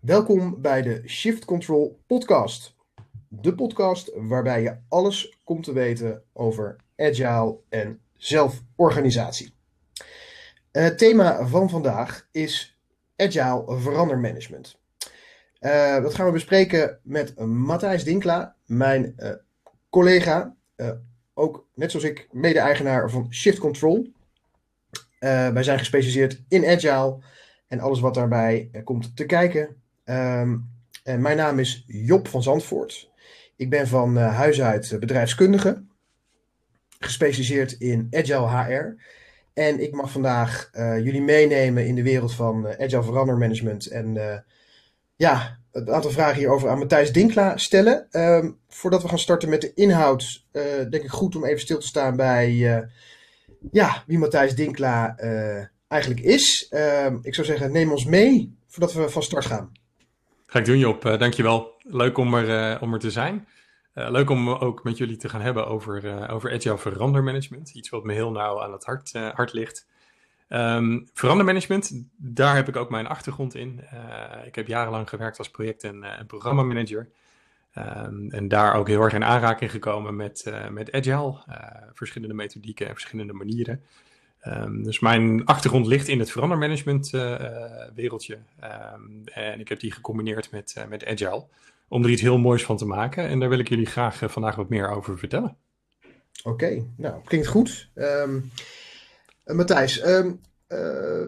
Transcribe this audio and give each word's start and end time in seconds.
Welkom 0.00 0.60
bij 0.60 0.82
de 0.82 1.02
Shift 1.06 1.44
Control 1.44 2.00
podcast. 2.06 2.74
De 3.28 3.54
podcast 3.54 4.10
waarbij 4.14 4.62
je 4.62 4.76
alles 4.88 5.38
komt 5.44 5.64
te 5.64 5.72
weten 5.72 6.22
over 6.32 6.76
agile 6.96 7.58
en 7.68 8.00
zelforganisatie. 8.16 9.54
Het 10.72 10.98
thema 10.98 11.46
van 11.46 11.70
vandaag 11.70 12.28
is 12.30 12.78
agile 13.16 13.64
verandermanagement. 13.78 14.78
Uh, 15.60 16.02
dat 16.02 16.14
gaan 16.14 16.26
we 16.26 16.32
bespreken 16.32 17.00
met 17.02 17.38
Matthijs 17.38 18.04
Dinkla, 18.04 18.56
mijn 18.66 19.14
uh, 19.18 19.30
collega, 19.90 20.56
ook 21.34 21.66
net 21.74 21.90
zoals 21.90 22.06
ik 22.06 22.28
mede-eigenaar 22.32 23.10
van 23.10 23.32
Shift 23.32 23.58
Control. 23.58 24.12
wij 25.18 25.62
zijn 25.62 25.78
gespecialiseerd 25.78 26.42
in 26.48 26.66
agile 26.66 27.18
en 27.66 27.80
alles 27.80 28.00
wat 28.00 28.14
daarbij 28.14 28.70
komt 28.84 29.16
te 29.16 29.24
kijken. 29.24 29.79
Um, 30.10 30.68
en 31.04 31.20
mijn 31.20 31.36
naam 31.36 31.58
is 31.58 31.84
Job 31.86 32.28
van 32.28 32.42
Zandvoort. 32.42 33.10
Ik 33.56 33.70
ben 33.70 33.88
van 33.88 34.16
huis 34.16 34.62
uit 34.62 34.96
bedrijfskundige, 35.00 35.84
gespecialiseerd 36.98 37.72
in 37.72 38.06
agile 38.10 38.48
HR. 38.48 39.02
En 39.52 39.80
ik 39.80 39.92
mag 39.92 40.10
vandaag 40.10 40.70
jullie 40.72 41.22
meenemen 41.22 41.86
in 41.86 41.94
de 41.94 42.02
wereld 42.02 42.34
van 42.34 42.66
agile 42.66 43.02
verandermanagement 43.02 43.86
en 43.86 44.44
ja, 45.16 45.60
een 45.72 45.90
aantal 45.90 46.10
vragen 46.10 46.38
hierover 46.38 46.68
aan 46.68 46.78
Matthijs 46.78 47.12
Dinkla 47.12 47.56
stellen. 47.56 48.08
Um, 48.10 48.58
voordat 48.68 49.02
we 49.02 49.08
gaan 49.08 49.18
starten 49.18 49.48
met 49.48 49.60
de 49.60 49.74
inhoud, 49.74 50.46
uh, 50.52 50.62
denk 50.90 51.04
ik 51.04 51.10
goed 51.10 51.36
om 51.36 51.44
even 51.44 51.60
stil 51.60 51.78
te 51.78 51.86
staan 51.86 52.16
bij 52.16 52.52
uh, 52.52 52.78
ja, 53.72 54.04
wie 54.06 54.18
Matthijs 54.18 54.54
Dinkla 54.54 55.16
uh, 55.20 55.64
eigenlijk 55.88 56.20
is. 56.20 56.72
Um, 57.04 57.18
ik 57.22 57.34
zou 57.34 57.46
zeggen, 57.46 57.72
neem 57.72 57.90
ons 57.90 58.04
mee 58.04 58.56
voordat 58.66 58.92
we 58.92 59.08
van 59.08 59.22
start 59.22 59.44
gaan. 59.44 59.72
Ga 60.50 60.58
ik 60.58 60.64
doen, 60.64 60.78
Job. 60.78 61.02
dankjewel. 61.02 61.74
Leuk 61.82 62.18
om 62.18 62.34
er, 62.34 62.80
om 62.80 62.92
er 62.92 62.98
te 62.98 63.10
zijn. 63.10 63.48
leuk 63.92 64.30
om 64.30 64.48
ook 64.48 64.84
met 64.84 64.98
jullie 64.98 65.16
te 65.16 65.28
gaan 65.28 65.40
hebben 65.40 65.66
over, 65.66 66.28
over 66.30 66.52
agile 66.52 66.78
verandermanagement. 66.78 67.74
Iets 67.74 67.88
wat 67.88 68.04
me 68.04 68.12
heel 68.12 68.30
nauw 68.30 68.62
aan 68.62 68.72
het 68.72 68.84
hart, 68.84 69.12
hart 69.12 69.52
ligt. 69.52 69.86
Um, 70.48 71.08
verandermanagement, 71.14 72.08
daar 72.16 72.54
heb 72.54 72.68
ik 72.68 72.76
ook 72.76 72.90
mijn 72.90 73.06
achtergrond 73.06 73.54
in. 73.54 73.80
Uh, 73.92 74.46
ik 74.46 74.54
heb 74.54 74.66
jarenlang 74.66 75.08
gewerkt 75.08 75.38
als 75.38 75.50
project- 75.50 75.84
en, 75.84 75.96
uh, 75.96 76.10
programmamanager. 76.26 77.08
Um, 77.78 78.30
en 78.30 78.48
daar 78.48 78.74
ook 78.74 78.88
heel 78.88 79.02
erg 79.02 79.12
in 79.12 79.24
aanraking 79.24 79.70
gekomen 79.70 80.16
met, 80.16 80.44
uh, 80.48 80.68
met 80.68 80.92
agile, 80.92 81.38
verschillende 81.92 82.34
methodieken 82.34 82.86
en 82.86 82.92
verschillende 82.92 83.32
manieren. 83.32 83.82
Um, 84.46 84.82
dus 84.82 85.00
mijn 85.00 85.44
achtergrond 85.44 85.86
ligt 85.86 86.08
in 86.08 86.18
het 86.18 86.30
verandermanagement 86.30 87.10
wereldje. 87.94 88.38
en 89.24 89.60
ik 89.60 89.68
heb 89.68 89.80
die 89.80 89.92
gecombineerd 89.92 90.50
met, 90.50 90.74
met 90.88 91.06
agile, 91.06 91.44
om 91.88 92.04
er 92.04 92.10
iets 92.10 92.22
heel 92.22 92.38
moois 92.38 92.64
van 92.64 92.76
te 92.76 92.84
maken. 92.84 93.28
En 93.28 93.40
daar 93.40 93.48
wil 93.48 93.58
ik 93.58 93.68
jullie 93.68 93.86
graag 93.86 94.22
vandaag 94.24 94.54
wat 94.54 94.68
meer 94.68 94.88
over 94.88 95.18
vertellen. 95.18 95.56
Oké, 96.42 96.84
nou, 96.96 97.20
klinkt 97.24 97.46
goed. 97.46 97.88
Uh, 97.94 98.24
Matthijs, 99.44 100.02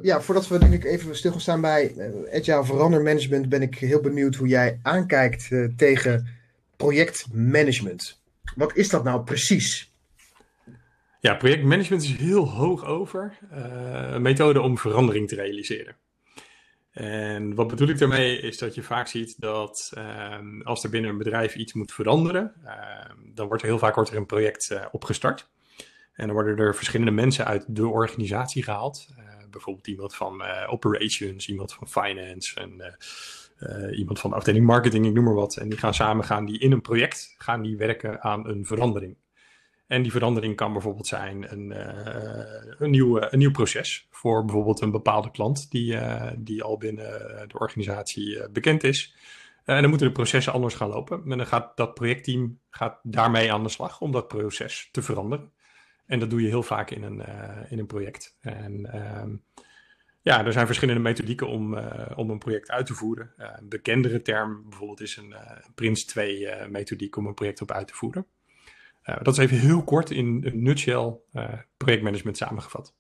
ja, 0.02 0.20
voordat 0.20 0.48
we 0.48 0.58
denk 0.58 0.72
ik 0.72 0.84
even 0.84 1.16
stil 1.16 1.32
gaan 1.32 1.60
bij 1.60 1.94
uh, 1.96 2.34
Agile 2.34 2.64
verandermanagement, 2.64 3.48
ben 3.48 3.62
ik 3.62 3.74
heel 3.74 4.00
benieuwd 4.00 4.34
hoe 4.34 4.48
jij 4.48 4.78
aankijkt 4.82 5.48
tegen 5.76 6.28
projectmanagement. 6.76 8.20
Wat 8.56 8.76
is 8.76 8.88
dat 8.88 9.04
nou 9.04 9.22
precies? 9.22 9.91
Ja, 11.22 11.34
projectmanagement 11.34 12.02
is 12.02 12.16
heel 12.16 12.48
hoog 12.48 12.84
over. 12.84 13.38
een 13.50 14.22
methode 14.22 14.60
om 14.60 14.78
verandering 14.78 15.28
te 15.28 15.34
realiseren. 15.34 15.96
En 16.90 17.54
wat 17.54 17.68
bedoel 17.68 17.88
ik 17.88 17.98
daarmee 17.98 18.38
is 18.38 18.58
dat 18.58 18.74
je 18.74 18.82
vaak 18.82 19.06
ziet 19.06 19.40
dat 19.40 19.92
ehm, 19.94 20.60
als 20.60 20.84
er 20.84 20.90
binnen 20.90 21.10
een 21.10 21.18
bedrijf 21.18 21.54
iets 21.54 21.72
moet 21.72 21.92
veranderen, 21.92 22.52
ehm, 22.64 23.16
dan 23.34 23.46
wordt 23.46 23.62
er 23.62 23.68
heel 23.68 23.78
vaak 23.78 23.94
wordt 23.94 24.10
er 24.10 24.16
een 24.16 24.26
project 24.26 24.78
opgestart. 24.92 25.50
En 26.12 26.26
dan 26.26 26.34
worden 26.34 26.56
er 26.56 26.74
verschillende 26.74 27.12
mensen 27.12 27.44
uit 27.44 27.64
de 27.68 27.86
organisatie 27.86 28.62
gehaald. 28.62 29.08
Uh, 29.10 29.24
bijvoorbeeld 29.50 29.86
iemand 29.86 30.14
van 30.14 30.42
operations, 30.66 31.48
iemand 31.48 31.74
van 31.74 31.88
finance 31.88 32.60
en 32.60 32.96
iemand 33.94 34.20
van 34.20 34.30
de 34.30 34.36
afdeling 34.36 34.66
marketing, 34.66 35.06
ik 35.06 35.12
noem 35.12 35.24
maar 35.24 35.34
wat. 35.34 35.56
En 35.56 35.68
die 35.68 35.78
gaan 35.78 35.94
samen 35.94 36.24
gaan 36.24 36.44
die 36.44 36.58
in 36.58 36.72
een 36.72 36.80
project 36.80 37.34
gaan 37.38 37.62
die 37.62 37.76
werken 37.76 38.22
aan 38.22 38.48
een 38.48 38.66
verandering. 38.66 39.16
En 39.92 40.02
die 40.02 40.12
verandering 40.12 40.56
kan 40.56 40.72
bijvoorbeeld 40.72 41.06
zijn 41.06 41.52
een, 41.52 41.74
een, 42.78 42.90
nieuw, 42.90 43.20
een 43.20 43.38
nieuw 43.38 43.50
proces 43.50 44.06
voor 44.10 44.44
bijvoorbeeld 44.44 44.80
een 44.80 44.90
bepaalde 44.90 45.30
klant 45.30 45.70
die, 45.70 45.98
die 46.36 46.62
al 46.62 46.78
binnen 46.78 47.04
de 47.48 47.58
organisatie 47.58 48.50
bekend 48.50 48.84
is. 48.84 49.14
en 49.64 49.80
dan 49.80 49.88
moeten 49.88 50.06
de 50.06 50.12
processen 50.12 50.52
anders 50.52 50.74
gaan 50.74 50.88
lopen. 50.88 51.22
En 51.30 51.38
dan 51.38 51.46
gaat 51.46 51.76
dat 51.76 51.94
projectteam 51.94 52.58
gaat 52.70 52.98
daarmee 53.02 53.52
aan 53.52 53.62
de 53.62 53.68
slag 53.68 54.00
om 54.00 54.12
dat 54.12 54.28
proces 54.28 54.88
te 54.92 55.02
veranderen. 55.02 55.52
En 56.06 56.18
dat 56.18 56.30
doe 56.30 56.42
je 56.42 56.48
heel 56.48 56.62
vaak 56.62 56.90
in 56.90 57.02
een, 57.02 57.22
in 57.70 57.78
een 57.78 57.86
project. 57.86 58.36
En 58.40 58.96
um, 59.20 59.42
ja, 60.20 60.44
er 60.44 60.52
zijn 60.52 60.66
verschillende 60.66 61.00
methodieken 61.00 61.48
om, 61.48 61.78
om 62.16 62.30
een 62.30 62.38
project 62.38 62.70
uit 62.70 62.86
te 62.86 62.94
voeren. 62.94 63.32
Een 63.36 63.68
bekendere 63.68 64.22
term 64.22 64.62
bijvoorbeeld 64.68 65.00
is 65.00 65.16
een 65.16 65.34
Prins 65.74 66.04
2 66.04 66.48
methodiek 66.68 67.16
om 67.16 67.26
een 67.26 67.34
project 67.34 67.60
op 67.60 67.70
uit 67.70 67.86
te 67.86 67.94
voeren. 67.94 68.26
Dat 69.02 69.28
is 69.34 69.38
even 69.38 69.58
heel 69.58 69.82
kort 69.82 70.10
in 70.10 70.40
een 70.44 70.62
nutshell 70.62 71.16
projectmanagement 71.76 72.36
samengevat. 72.36 72.94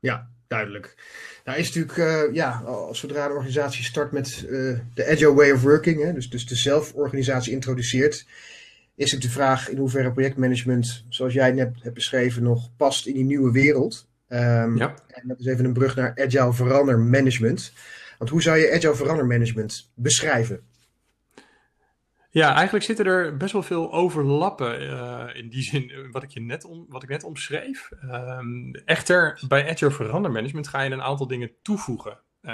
Ja, 0.00 0.30
duidelijk. 0.46 0.96
Nou 1.44 1.58
is 1.58 1.74
natuurlijk, 1.74 1.96
uh, 2.28 2.34
ja, 2.34 2.62
zodra 2.92 3.24
een 3.24 3.32
organisatie 3.32 3.84
start 3.84 4.12
met 4.12 4.44
uh, 4.48 4.78
de 4.94 5.06
agile 5.06 5.34
way 5.34 5.50
of 5.50 5.62
working, 5.62 6.02
hè, 6.02 6.12
dus, 6.12 6.30
dus 6.30 6.46
de 6.46 6.56
zelforganisatie 6.56 7.52
introduceert, 7.52 8.26
is 8.94 9.12
het 9.12 9.22
de 9.22 9.30
vraag 9.30 9.68
in 9.68 9.76
hoeverre 9.76 10.12
projectmanagement, 10.12 11.04
zoals 11.08 11.32
jij 11.32 11.52
net 11.52 11.82
hebt 11.82 11.94
beschreven, 11.94 12.42
nog 12.42 12.76
past 12.76 13.06
in 13.06 13.14
die 13.14 13.24
nieuwe 13.24 13.52
wereld. 13.52 14.08
Um, 14.28 14.76
ja. 14.76 14.94
En 15.06 15.28
dat 15.28 15.38
is 15.38 15.46
even 15.46 15.64
een 15.64 15.72
brug 15.72 15.96
naar 15.96 16.12
agile 16.16 16.52
verandermanagement. 16.52 17.72
Want 18.18 18.30
hoe 18.30 18.42
zou 18.42 18.58
je 18.58 18.72
agile 18.72 18.94
verandermanagement 18.94 19.90
beschrijven? 19.94 20.60
Ja, 22.32 22.54
eigenlijk 22.54 22.84
zitten 22.84 23.06
er 23.06 23.36
best 23.36 23.52
wel 23.52 23.62
veel 23.62 23.92
overlappen 23.92 24.82
uh, 24.82 25.24
in 25.32 25.48
die 25.48 25.62
zin 25.62 26.10
wat 26.10 26.22
ik, 26.22 26.30
je 26.30 26.40
net, 26.40 26.64
om, 26.64 26.86
wat 26.88 27.02
ik 27.02 27.08
net 27.08 27.24
omschreef. 27.24 27.88
Um, 28.04 28.74
echter, 28.84 29.42
bij 29.48 29.70
agile 29.70 29.90
verandermanagement 29.90 30.68
ga 30.68 30.82
je 30.82 30.90
een 30.90 31.02
aantal 31.02 31.26
dingen 31.26 31.50
toevoegen 31.62 32.18
uh, 32.42 32.52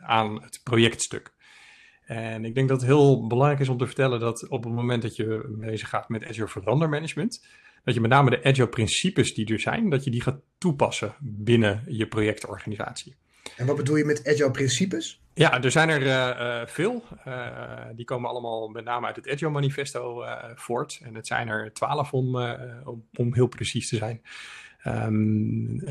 aan 0.00 0.42
het 0.42 0.60
projectstuk. 0.64 1.34
En 2.04 2.44
ik 2.44 2.54
denk 2.54 2.68
dat 2.68 2.80
het 2.80 2.90
heel 2.90 3.26
belangrijk 3.26 3.60
is 3.60 3.68
om 3.68 3.78
te 3.78 3.86
vertellen 3.86 4.20
dat 4.20 4.48
op 4.48 4.64
het 4.64 4.72
moment 4.72 5.02
dat 5.02 5.16
je 5.16 5.56
bezig 5.58 5.88
gaat 5.88 6.08
met 6.08 6.24
Azure 6.26 6.48
verandermanagement, 6.48 7.46
dat 7.84 7.94
je 7.94 8.00
met 8.00 8.10
name 8.10 8.30
de 8.30 8.44
Agile 8.44 8.68
principes 8.68 9.34
die 9.34 9.52
er 9.52 9.60
zijn, 9.60 9.90
dat 9.90 10.04
je 10.04 10.10
die 10.10 10.22
gaat 10.22 10.40
toepassen 10.58 11.14
binnen 11.20 11.82
je 11.86 12.06
projectorganisatie. 12.06 13.16
En 13.56 13.66
wat 13.66 13.76
bedoel 13.76 13.96
je 13.96 14.04
met 14.04 14.28
Agile 14.28 14.50
principes? 14.50 15.20
Ja, 15.34 15.62
er 15.62 15.70
zijn 15.70 15.88
er 15.88 16.02
uh, 16.02 16.66
veel. 16.66 17.02
Uh, 17.28 17.84
die 17.94 18.04
komen 18.04 18.30
allemaal 18.30 18.68
met 18.68 18.84
name 18.84 19.06
uit 19.06 19.16
het 19.16 19.28
Agile 19.28 19.50
Manifesto 19.50 20.24
voort. 20.54 21.00
En 21.02 21.14
het 21.14 21.26
zijn 21.26 21.48
er 21.48 21.72
twaalf 21.72 22.12
om, 22.12 22.36
om, 23.14 23.34
heel 23.34 23.46
precies 23.46 23.88
te 23.88 23.96
zijn. 23.96 24.22
Um, 24.86 25.82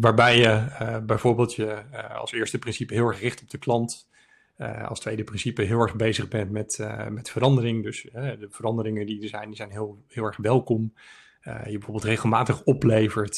waarbij 0.00 0.38
je 0.38 0.66
bijvoorbeeld 1.06 1.54
je 1.54 1.82
als 2.18 2.32
eerste 2.32 2.58
principe 2.58 2.94
heel 2.94 3.06
erg 3.06 3.20
richt 3.20 3.42
op 3.42 3.50
de 3.50 3.58
klant. 3.58 4.08
Als 4.84 5.00
tweede 5.00 5.24
principe 5.24 5.62
heel 5.62 5.80
erg 5.80 5.96
bezig 5.96 6.28
bent 6.28 6.50
met, 6.50 6.78
met 7.10 7.30
verandering. 7.30 7.82
Dus 7.82 8.02
de 8.12 8.48
veranderingen 8.50 9.06
die 9.06 9.22
er 9.22 9.28
zijn, 9.28 9.46
die 9.46 9.56
zijn 9.56 9.70
heel, 9.70 10.04
heel 10.08 10.24
erg 10.24 10.36
welkom. 10.36 10.92
Je 11.42 11.72
bijvoorbeeld 11.72 12.04
regelmatig 12.04 12.62
oplevert. 12.62 13.36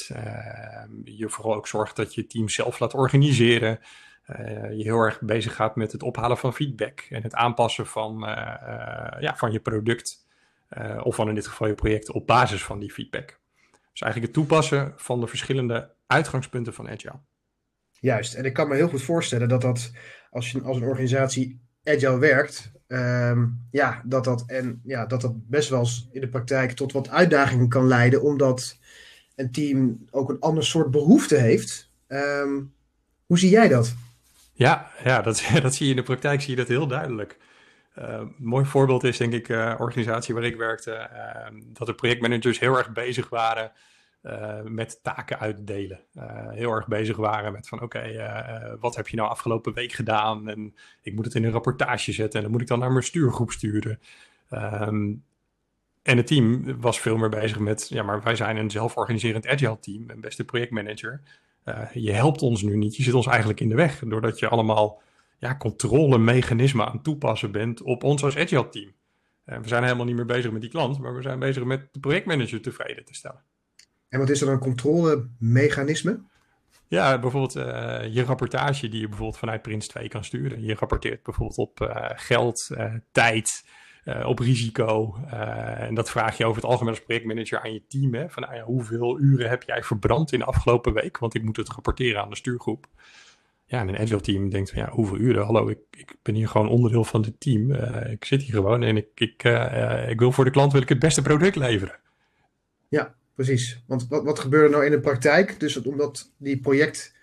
je 1.05 1.29
vooral 1.29 1.55
ook 1.55 1.67
zorgt 1.67 1.97
dat 1.97 2.15
je 2.15 2.27
team 2.27 2.49
zelf 2.49 2.79
laat 2.79 2.95
organiseren. 2.95 3.81
je 4.77 4.83
heel 4.83 4.99
erg 4.99 5.21
bezig 5.21 5.55
gaat 5.55 5.77
met 5.77 5.93
het 5.93 6.03
ophalen 6.03 6.39
van 6.39 6.55
feedback 6.55 7.01
en 7.01 7.23
het 7.23 7.35
aanpassen 7.35 7.87
van, 7.87 8.19
ja, 9.21 9.35
van 9.37 9.53
je 9.53 9.61
product. 9.61 10.27
of 11.03 11.15
van 11.15 11.29
in 11.29 11.35
dit 11.35 11.47
geval 11.47 11.67
je 11.67 11.75
project 11.75 12.11
op 12.11 12.27
basis 12.27 12.65
van 12.65 12.79
die 12.79 12.93
feedback. 12.93 13.41
Dus 13.93 14.01
eigenlijk 14.01 14.33
het 14.35 14.43
toepassen 14.43 14.93
van 14.97 15.21
de 15.21 15.27
verschillende 15.27 15.95
uitgangspunten 16.07 16.75
van 16.75 16.89
Agile. 16.89 17.21
Juist, 18.01 18.35
en 18.35 18.45
ik 18.45 18.53
kan 18.53 18.69
me 18.69 18.75
heel 18.75 18.89
goed 18.89 19.03
voorstellen 19.03 19.49
dat 19.49 19.61
dat 19.61 19.93
als 20.31 20.51
je 20.51 20.63
als 20.63 20.77
een 20.77 20.83
organisatie 20.83 21.61
agile 21.85 22.19
werkt, 22.19 22.71
um, 22.89 23.67
ja, 23.71 24.03
dat 24.05 24.25
dat, 24.25 24.45
en, 24.47 24.81
ja, 24.85 25.07
dat 25.07 25.21
dat 25.21 25.49
best 25.49 25.69
wel 25.69 25.89
in 26.11 26.21
de 26.21 26.29
praktijk 26.29 26.73
tot 26.73 26.93
wat 26.93 27.09
uitdagingen 27.09 27.69
kan 27.69 27.87
leiden, 27.87 28.23
omdat 28.23 28.79
een 29.37 29.53
team 29.53 30.05
ook 30.11 30.29
een 30.29 30.41
ander 30.41 30.65
soort 30.65 30.91
behoefte 30.91 31.37
heeft. 31.37 31.91
Um, 32.09 32.73
hoe 33.27 33.39
zie 33.39 33.51
jij 33.51 33.69
dat? 33.69 33.95
Ja, 34.53 34.91
ja 35.05 35.23
dat, 35.23 35.43
dat 35.63 35.75
zie 35.75 35.85
je 35.87 35.91
in 35.91 35.97
de 35.97 36.03
praktijk 36.03 36.41
zie 36.41 36.51
je 36.51 36.57
dat 36.57 36.69
heel 36.69 36.87
duidelijk. 36.87 37.39
Uh, 37.99 38.05
een 38.09 38.35
mooi 38.39 38.65
voorbeeld 38.65 39.05
is 39.05 39.17
denk 39.17 39.33
ik 39.33 39.49
uh, 39.49 39.75
organisatie 39.79 40.35
waar 40.35 40.45
ik 40.45 40.57
werkte, 40.57 41.11
dat 41.73 41.87
de 41.87 41.95
projectmanagers 41.95 42.59
heel 42.59 42.79
erg 42.79 42.93
bezig 42.93 43.29
waren 43.29 43.73
met 44.65 45.03
taken 45.03 45.39
uitdelen. 45.39 46.01
heel 46.51 46.71
erg 46.71 46.87
bezig 46.87 47.17
waren 47.17 47.53
met 47.53 47.69
van 47.69 47.83
oké, 47.83 48.77
wat 48.81 48.97
heb 48.97 49.09
je 49.09 49.17
nou 49.17 49.29
afgelopen 49.29 49.73
week 49.73 49.93
gedaan? 49.93 50.49
En 50.49 50.75
ik 51.03 51.15
moet 51.15 51.25
het 51.25 51.35
in 51.35 51.45
een 51.45 51.51
rapportage 51.51 52.13
zetten 52.13 52.39
en 52.39 52.43
dan 52.43 52.53
moet 52.53 52.61
ik 52.61 52.67
dan 52.67 52.79
naar 52.79 52.93
mijn 52.93 53.05
stuurgroep 53.05 53.51
sturen. 53.51 54.01
Ehm, 54.49 55.13
en 56.03 56.17
het 56.17 56.27
team 56.27 56.81
was 56.81 57.01
veel 57.01 57.17
meer 57.17 57.29
bezig 57.29 57.59
met, 57.59 57.89
ja, 57.89 58.03
maar 58.03 58.23
wij 58.23 58.37
zijn 58.37 58.57
een 58.57 58.71
zelforganiserend 58.71 59.47
agile 59.47 59.79
team 59.79 60.11
en 60.11 60.21
beste 60.21 60.45
projectmanager. 60.45 61.21
je 61.93 62.13
helpt 62.13 62.43
ons 62.43 62.63
nu 62.63 62.77
niet, 62.77 62.97
je 62.97 63.03
zit 63.03 63.15
ons 63.15 63.27
eigenlijk 63.27 63.61
in 63.61 63.69
de 63.69 63.75
weg, 63.75 64.03
doordat 64.07 64.39
je 64.39 64.49
allemaal 64.49 65.03
ja, 65.39 65.57
controlemechanismen 65.57 66.87
aan 66.87 66.93
het 66.93 67.05
toepassen 67.05 67.53
bent 67.53 67.83
op 67.83 68.05
ons 68.05 68.25
als 68.25 68.37
agile 68.37 68.69
team. 68.69 68.93
we 69.45 69.69
zijn 69.69 69.83
helemaal 69.83 70.07
niet 70.07 70.17
meer 70.17 70.27
bezig 70.27 70.51
met 70.51 70.61
die 70.61 70.71
klant, 70.71 70.99
maar 70.99 71.15
we 71.15 71.23
zijn 71.23 71.39
bezig 71.39 71.65
met 71.65 71.89
de 71.93 72.01
projectmanager 72.01 72.61
tevreden 72.61 73.05
te 73.05 73.15
stellen. 73.15 73.43
En 74.11 74.19
wat 74.19 74.31
is 74.31 74.41
er 74.41 74.49
een 74.49 74.59
controlemechanisme? 74.59 76.21
Ja, 76.87 77.19
bijvoorbeeld 77.19 77.57
uh, 77.57 78.15
je 78.15 78.25
rapportage 78.25 78.89
die 78.89 79.01
je 79.01 79.09
bijvoorbeeld 79.09 79.39
vanuit 79.39 79.63
Prins 79.63 79.87
2 79.87 80.09
kan 80.09 80.25
sturen. 80.25 80.63
Je 80.63 80.75
rapporteert 80.75 81.23
bijvoorbeeld 81.23 81.59
op 81.59 81.81
uh, 81.81 82.11
geld, 82.15 82.69
uh, 82.73 82.95
tijd, 83.13 83.65
op 84.25 84.39
risico. 84.39 85.17
en 85.77 85.95
dat 85.95 86.11
vraag 86.11 86.37
je 86.37 86.45
over 86.45 86.63
het 86.63 86.71
algemeen 86.71 86.93
als 86.93 87.03
projectmanager 87.03 87.61
aan 87.61 87.73
je 87.73 87.83
team. 87.89 88.15
Hè? 88.15 88.31
Van 88.31 88.43
nou 88.43 88.61
hoeveel 88.61 89.21
uren 89.21 89.49
heb 89.49 89.63
jij 89.63 89.83
verbrand 89.83 90.33
in 90.33 90.39
de 90.39 90.45
afgelopen 90.45 90.93
week? 90.93 91.19
Want 91.19 91.35
ik 91.35 91.43
moet 91.43 91.57
het 91.57 91.69
rapporteren 91.69 92.23
aan 92.23 92.31
de 92.31 92.37
stuurgroep 92.37 92.87
ja, 93.67 93.81
een 93.81 93.99
agile 93.99 94.21
team 94.21 94.51
denkt 94.51 94.71
van 94.71 94.79
ja, 94.79 94.91
hoeveel 94.91 95.17
uren? 95.17 95.45
Hallo, 95.45 95.69
ik, 95.69 95.79
ik 95.91 96.17
ben 96.23 96.35
hier 96.35 96.49
gewoon 96.49 96.69
onderdeel 96.69 97.05
van 97.05 97.23
het 97.23 97.41
team. 97.41 97.73
Ik 98.11 98.25
zit 98.25 98.43
hier 98.43 98.55
gewoon 98.55 98.83
en 98.83 98.97
ik, 98.97 99.09
ik, 99.15 99.43
ik 100.09 100.19
wil 100.19 100.33
voor 100.33 100.45
de 100.45 100.51
klant 100.51 100.73
wil 100.73 100.83
ik 100.83 100.89
het 100.89 100.99
beste 100.99 101.23
product 101.23 101.57
leveren. 101.57 101.99
Ja, 102.89 103.15
precies. 103.35 103.83
Want 103.87 104.09
wat, 104.09 104.25
wat 104.25 104.39
gebeurde 104.39 104.69
nou 104.69 104.85
in 104.85 104.91
de 104.91 105.01
praktijk? 105.01 105.61
Dus 105.61 105.83
omdat 105.83 106.33
die 106.37 106.61
project 106.61 107.15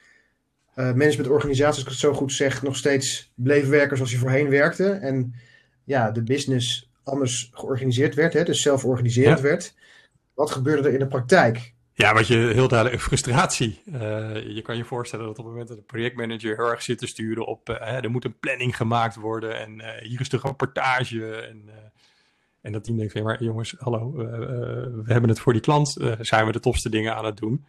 uh, 0.75 0.85
managementorganisaties, 0.93 1.75
als 1.75 1.83
ik 1.83 1.87
het 1.87 1.97
zo 1.97 2.13
goed 2.13 2.33
zeg, 2.33 2.61
nog 2.61 2.75
steeds 2.75 3.31
bleven 3.35 3.69
werken 3.69 3.97
zoals 3.97 4.11
je 4.11 4.17
voorheen 4.17 4.49
werkte. 4.49 4.89
En 4.89 5.33
ja, 5.83 6.11
de 6.11 6.23
business 6.23 6.91
anders 7.03 7.49
georganiseerd 7.53 8.15
werd, 8.15 8.33
hè, 8.33 8.43
dus 8.43 8.61
zelforganiserend 8.61 9.39
werd. 9.39 9.73
Wat 10.33 10.51
gebeurde 10.51 10.87
er 10.87 10.93
in 10.93 10.99
de 10.99 11.07
praktijk? 11.07 11.73
Ja, 11.93 12.13
wat 12.13 12.27
je 12.27 12.37
heel 12.37 12.67
duidelijk, 12.67 13.01
frustratie. 13.01 13.81
Uh, 13.85 14.01
je 14.55 14.61
kan 14.61 14.77
je 14.77 14.85
voorstellen 14.85 15.25
dat 15.25 15.37
op 15.37 15.43
het 15.43 15.53
moment 15.53 15.67
dat 15.67 15.77
de 15.77 15.83
projectmanager 15.83 16.55
heel 16.55 16.69
erg 16.69 16.81
zit 16.81 16.97
te 16.97 17.07
sturen 17.07 17.45
op, 17.45 17.69
uh, 17.69 18.03
er 18.03 18.11
moet 18.11 18.25
een 18.25 18.39
planning 18.39 18.75
gemaakt 18.75 19.15
worden 19.15 19.59
en 19.59 19.79
uh, 19.79 19.87
hier 20.01 20.19
is 20.19 20.29
de 20.29 20.37
rapportage. 20.37 21.35
En, 21.35 21.69
en 22.61 22.71
dat 22.71 22.83
team 22.83 22.97
denkt 22.97 23.13
van, 23.13 23.23
maar 23.23 23.43
jongens, 23.43 23.75
hallo, 23.77 24.11
we 24.11 25.03
hebben 25.05 25.29
het 25.29 25.39
voor 25.39 25.53
die 25.53 25.61
klant, 25.61 25.97
zijn 26.19 26.45
we 26.45 26.51
de 26.51 26.59
tofste 26.59 26.89
dingen 26.89 27.15
aan 27.15 27.25
het 27.25 27.37
doen. 27.37 27.65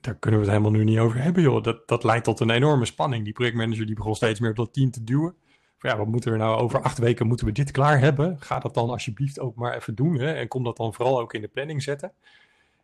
daar 0.00 0.14
kunnen 0.18 0.40
we 0.40 0.46
het 0.46 0.56
helemaal 0.56 0.78
nu 0.78 0.84
niet 0.84 0.98
over 0.98 1.22
hebben, 1.22 1.42
joh. 1.42 1.62
Dat, 1.62 1.88
dat 1.88 2.04
leidt 2.04 2.24
tot 2.24 2.40
een 2.40 2.50
enorme 2.50 2.84
spanning. 2.84 3.24
Die 3.24 3.32
projectmanager 3.32 3.86
die 3.86 3.94
begon 3.94 4.14
steeds 4.14 4.40
meer 4.40 4.50
op 4.50 4.56
dat 4.56 4.72
team 4.72 4.90
te 4.90 5.04
duwen. 5.04 5.34
Van, 5.78 5.90
ja, 5.90 5.96
wat 5.96 6.06
moeten 6.06 6.32
we 6.32 6.38
nou 6.38 6.60
over 6.60 6.82
acht 6.82 6.98
weken, 6.98 7.26
moeten 7.26 7.46
we 7.46 7.52
dit 7.52 7.70
klaar 7.70 7.98
hebben? 7.98 8.36
Ga 8.40 8.58
dat 8.58 8.74
dan 8.74 8.90
alsjeblieft 8.90 9.40
ook 9.40 9.54
maar 9.54 9.74
even 9.74 9.94
doen 9.94 10.18
hè? 10.18 10.32
en 10.32 10.48
kom 10.48 10.64
dat 10.64 10.76
dan 10.76 10.94
vooral 10.94 11.20
ook 11.20 11.34
in 11.34 11.40
de 11.40 11.48
planning 11.48 11.82
zetten. 11.82 12.12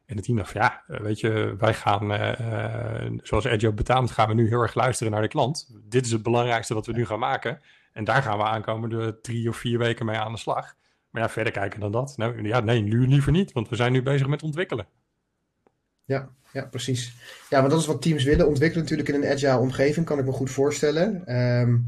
En 0.07 0.17
het 0.17 0.25
team 0.25 0.37
dacht 0.37 0.51
van 0.53 0.61
ja, 0.61 0.83
eh, 0.87 1.01
weet 1.01 1.21
je, 1.21 1.55
wij 1.59 1.75
gaan, 1.75 2.09
zoals 3.23 3.47
Agile 3.47 3.73
betaamt, 3.73 4.11
gaan 4.11 4.29
we 4.29 4.35
nu 4.35 4.49
heel 4.49 4.61
erg 4.61 4.75
luisteren 4.75 5.13
naar 5.13 5.23
de 5.23 5.29
klant. 5.29 5.71
Dit 5.89 6.05
is 6.05 6.11
het 6.11 6.23
belangrijkste 6.23 6.75
wat 6.75 6.87
we 6.87 6.93
nu 6.93 7.07
gaan 7.07 7.19
maken. 7.19 7.61
En 7.93 8.05
daar 8.05 8.23
gaan 8.23 8.39
we 8.39 8.45
aankomende 8.45 9.21
drie 9.21 9.49
of 9.49 9.57
vier 9.57 9.79
weken 9.79 10.07
mee 10.07 10.17
aan 10.17 10.33
de 10.33 10.39
slag. 10.39 10.75
Maar 11.15 11.23
ja, 11.23 11.29
verder 11.29 11.53
kijken 11.53 11.81
dan 11.81 11.93
dat. 11.93 12.15
Nou, 12.17 12.43
ja, 12.43 12.61
nee, 12.61 12.81
nu 12.81 13.09
liever 13.09 13.33
niet, 13.33 13.53
want 13.53 13.69
we 13.69 13.77
zijn 13.77 13.93
nu 13.93 14.03
bezig 14.03 14.27
met 14.27 14.43
ontwikkelen. 14.43 14.87
Ja, 16.05 16.29
ja, 16.53 16.65
precies. 16.65 17.17
Ja, 17.51 17.59
want 17.59 17.71
dat 17.71 17.81
is 17.81 17.87
wat 17.87 18.03
teams 18.03 18.25
willen. 18.25 18.47
Ontwikkelen 18.47 18.83
natuurlijk 18.83 19.09
in 19.09 19.23
een 19.23 19.31
agile 19.31 19.59
omgeving, 19.59 20.07
kan 20.07 20.19
ik 20.19 20.25
me 20.25 20.33
goed 20.33 20.51
voorstellen. 20.51 21.37
Um, 21.37 21.87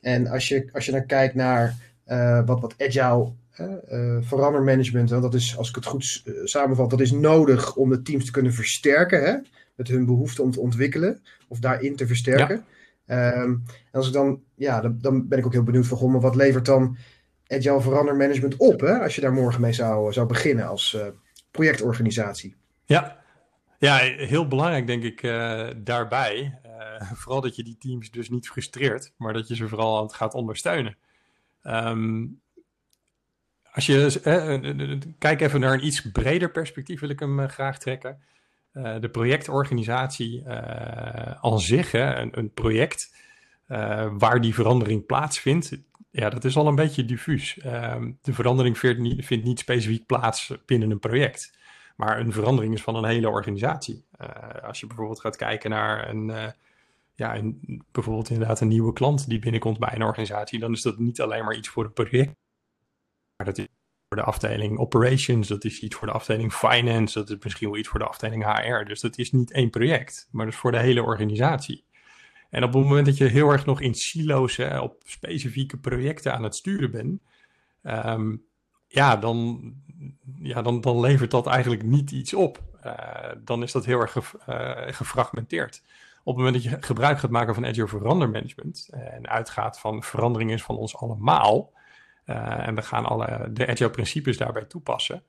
en 0.00 0.26
als 0.26 0.48
je, 0.48 0.68
als 0.72 0.86
je 0.86 0.92
dan 0.92 1.06
kijkt 1.06 1.34
naar 1.34 1.76
uh, 2.06 2.46
wat, 2.46 2.60
wat 2.60 2.74
agile 2.78 3.32
uh, 3.60 4.16
verandermanagement, 4.20 5.08
dat 5.08 5.34
is, 5.34 5.56
als 5.56 5.68
ik 5.68 5.74
het 5.74 5.86
goed 5.86 6.22
samenvat, 6.44 6.90
dat 6.90 7.00
is 7.00 7.10
nodig 7.10 7.76
om 7.76 7.90
de 7.90 8.02
teams 8.02 8.24
te 8.24 8.30
kunnen 8.30 8.52
versterken, 8.52 9.24
hè, 9.24 9.36
met 9.74 9.88
hun 9.88 10.06
behoefte 10.06 10.42
om 10.42 10.50
te 10.50 10.60
ontwikkelen 10.60 11.22
of 11.48 11.58
daarin 11.58 11.96
te 11.96 12.06
versterken. 12.06 12.64
Ja. 13.06 13.42
Um, 13.42 13.62
en 13.66 13.98
als 13.98 14.06
ik 14.06 14.12
dan, 14.12 14.40
ja, 14.54 14.80
dan, 14.80 14.98
dan, 15.00 15.28
ben 15.28 15.38
ik 15.38 15.46
ook 15.46 15.52
heel 15.52 15.62
benieuwd 15.62 15.86
van, 15.86 15.98
goh, 15.98 16.22
wat 16.22 16.34
levert 16.34 16.66
dan 16.66 16.96
agile 17.48 17.80
verandermanagement 17.80 18.56
op, 18.56 18.80
hè, 18.80 18.98
als 18.98 19.14
je 19.14 19.20
daar 19.20 19.32
morgen 19.32 19.60
mee 19.60 19.72
zou, 19.72 20.12
zou 20.12 20.26
beginnen 20.26 20.66
als 20.66 20.92
uh, 20.92 21.06
projectorganisatie? 21.50 22.56
Ja. 22.84 23.24
ja, 23.78 23.96
heel 24.16 24.48
belangrijk 24.48 24.86
denk 24.86 25.02
ik 25.02 25.22
daarbij, 25.84 26.60
vooral 27.20 27.40
dat 27.40 27.56
je 27.56 27.62
die 27.62 27.76
teams 27.78 28.10
dus 28.10 28.28
niet 28.28 28.48
frustreert, 28.48 29.12
maar 29.16 29.32
dat 29.32 29.48
je 29.48 29.54
ze 29.54 29.68
vooral 29.68 30.08
gaat 30.08 30.34
ondersteunen. 30.34 30.96
Um, 31.62 32.40
als 33.72 33.86
je, 33.86 34.20
eh, 34.22 34.98
kijk 35.18 35.40
even 35.40 35.60
naar 35.60 35.72
een 35.72 35.86
iets 35.86 36.10
breder 36.10 36.50
perspectief, 36.50 37.00
wil 37.00 37.08
ik 37.08 37.20
hem 37.20 37.40
eh, 37.40 37.48
graag 37.48 37.78
trekken. 37.78 38.18
De 39.00 39.08
projectorganisatie 39.08 40.48
aan 41.40 41.60
zich, 41.60 41.92
hè, 41.92 42.36
een, 42.36 42.50
project 42.54 43.14
waar 44.18 44.40
die 44.40 44.54
verandering 44.54 45.06
plaatsvindt, 45.06 45.78
ja, 46.16 46.30
dat 46.30 46.44
is 46.44 46.56
al 46.56 46.66
een 46.66 46.74
beetje 46.74 47.04
diffuus. 47.04 47.58
Ehm, 47.58 48.12
de 48.22 48.32
verandering 48.32 48.78
vindt 48.78 49.44
niet, 49.44 49.58
specifiek 49.58 50.06
plaats 50.06 50.52
binnen 50.66 50.90
een 50.90 50.98
project, 50.98 51.58
maar 51.96 52.20
een 52.20 52.32
verandering 52.32 52.74
is 52.74 52.82
van 52.82 52.96
een 52.96 53.04
hele 53.04 53.28
organisatie. 53.28 54.04
als 54.62 54.80
je 54.80 54.86
bijvoorbeeld 54.86 55.20
gaat 55.20 55.36
kijken 55.36 55.70
naar 55.70 56.08
een, 56.08 56.52
ja, 57.14 57.36
een, 57.36 57.82
bijvoorbeeld 57.92 58.30
inderdaad 58.30 58.60
een 58.60 58.68
nieuwe 58.68 58.92
klant 58.92 59.28
die 59.28 59.38
binnenkomt 59.38 59.78
bij 59.78 59.94
een 59.94 60.02
organisatie, 60.02 60.58
dan 60.58 60.72
is 60.72 60.82
dat 60.82 60.98
niet 60.98 61.20
alleen 61.20 61.44
maar 61.44 61.56
iets 61.56 61.68
voor 61.68 61.84
het 61.84 61.94
project 61.94 62.34
maar 63.36 63.46
dat 63.46 63.58
is 63.58 63.66
voor 64.08 64.16
de 64.16 64.22
afdeling 64.22 64.78
operations, 64.78 65.48
dat 65.48 65.64
is 65.64 65.80
iets 65.80 65.96
voor 65.96 66.06
de 66.06 66.12
afdeling 66.12 66.52
finance, 66.52 67.18
dat 67.18 67.30
is 67.30 67.44
misschien 67.44 67.68
wel 67.68 67.78
iets 67.78 67.88
voor 67.88 67.98
de 67.98 68.06
afdeling 68.06 68.44
HR. 68.44 68.84
Dus 68.84 69.00
dat 69.00 69.18
is 69.18 69.32
niet 69.32 69.52
één 69.52 69.70
project, 69.70 70.28
maar 70.30 70.44
dat 70.44 70.54
is 70.54 70.60
voor 70.60 70.72
de 70.72 70.78
hele 70.78 71.02
organisatie. 71.02 71.84
En 72.50 72.64
op 72.64 72.72
het 72.72 72.82
moment 72.82 73.06
dat 73.06 73.16
je 73.16 73.24
heel 73.24 73.50
erg 73.50 73.66
nog 73.66 73.80
in 73.80 73.94
silo's 73.94 74.56
hè, 74.56 74.78
op 74.78 75.02
specifieke 75.04 75.76
projecten 75.76 76.34
aan 76.34 76.42
het 76.42 76.56
sturen 76.56 76.90
bent, 76.90 77.22
um, 77.82 78.44
ja, 78.86 79.16
dan, 79.16 79.72
ja 80.38 80.62
dan, 80.62 80.80
dan 80.80 81.00
levert 81.00 81.30
dat 81.30 81.46
eigenlijk 81.46 81.82
niet 81.82 82.10
iets 82.10 82.34
op. 82.34 82.62
Uh, 82.84 82.92
dan 83.44 83.62
is 83.62 83.72
dat 83.72 83.84
heel 83.84 84.00
erg 84.00 84.12
ge, 84.12 84.20
uh, 84.48 84.94
gefragmenteerd. 84.94 85.82
Op 86.24 86.36
het 86.36 86.44
moment 86.44 86.62
dat 86.62 86.72
je 86.72 86.82
gebruik 86.82 87.18
gaat 87.18 87.30
maken 87.30 87.54
van 87.54 87.66
Agile 87.66 87.88
verandermanagement 87.88 88.88
en 88.90 89.28
uitgaat 89.28 89.78
van 89.80 90.02
verandering 90.02 90.50
is 90.50 90.62
van 90.62 90.76
ons 90.76 90.96
allemaal, 90.96 91.72
en 92.24 92.74
we 92.74 92.82
gaan 92.82 93.04
alle 93.04 93.48
de 93.52 93.66
agile 93.66 93.90
principes 93.90 94.36
daarbij 94.36 94.64
toepassen, 94.64 95.22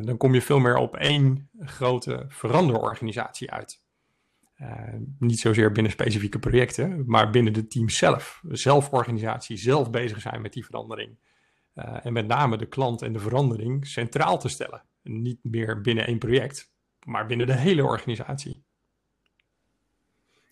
dan 0.00 0.16
kom 0.16 0.34
je 0.34 0.42
veel 0.42 0.58
meer 0.58 0.76
op 0.76 0.96
één 0.96 1.48
grote 1.60 2.24
veranderorganisatie 2.28 3.50
uit. 3.50 3.82
Uh, 4.60 4.94
niet 5.18 5.38
zozeer 5.38 5.72
binnen 5.72 5.92
specifieke 5.92 6.38
projecten, 6.38 7.04
maar 7.06 7.30
binnen 7.30 7.52
de 7.52 7.66
team 7.66 7.88
zelf. 7.88 8.42
Zelforganisatie, 8.48 9.56
zelf 9.56 9.90
bezig 9.90 10.20
zijn 10.20 10.42
met 10.42 10.52
die 10.52 10.64
verandering. 10.64 11.16
en 11.74 12.12
met 12.12 12.26
name 12.26 12.56
de 12.56 12.66
klant 12.66 13.02
en 13.02 13.12
de 13.12 13.18
verandering 13.18 13.86
centraal 13.86 14.38
te 14.38 14.48
stellen. 14.48 14.82
Niet 15.02 15.38
meer 15.42 15.80
binnen 15.80 16.06
één 16.06 16.18
project, 16.18 16.72
maar 17.04 17.26
binnen 17.26 17.46
de 17.46 17.56
hele 17.56 17.84
organisatie. 17.84 18.62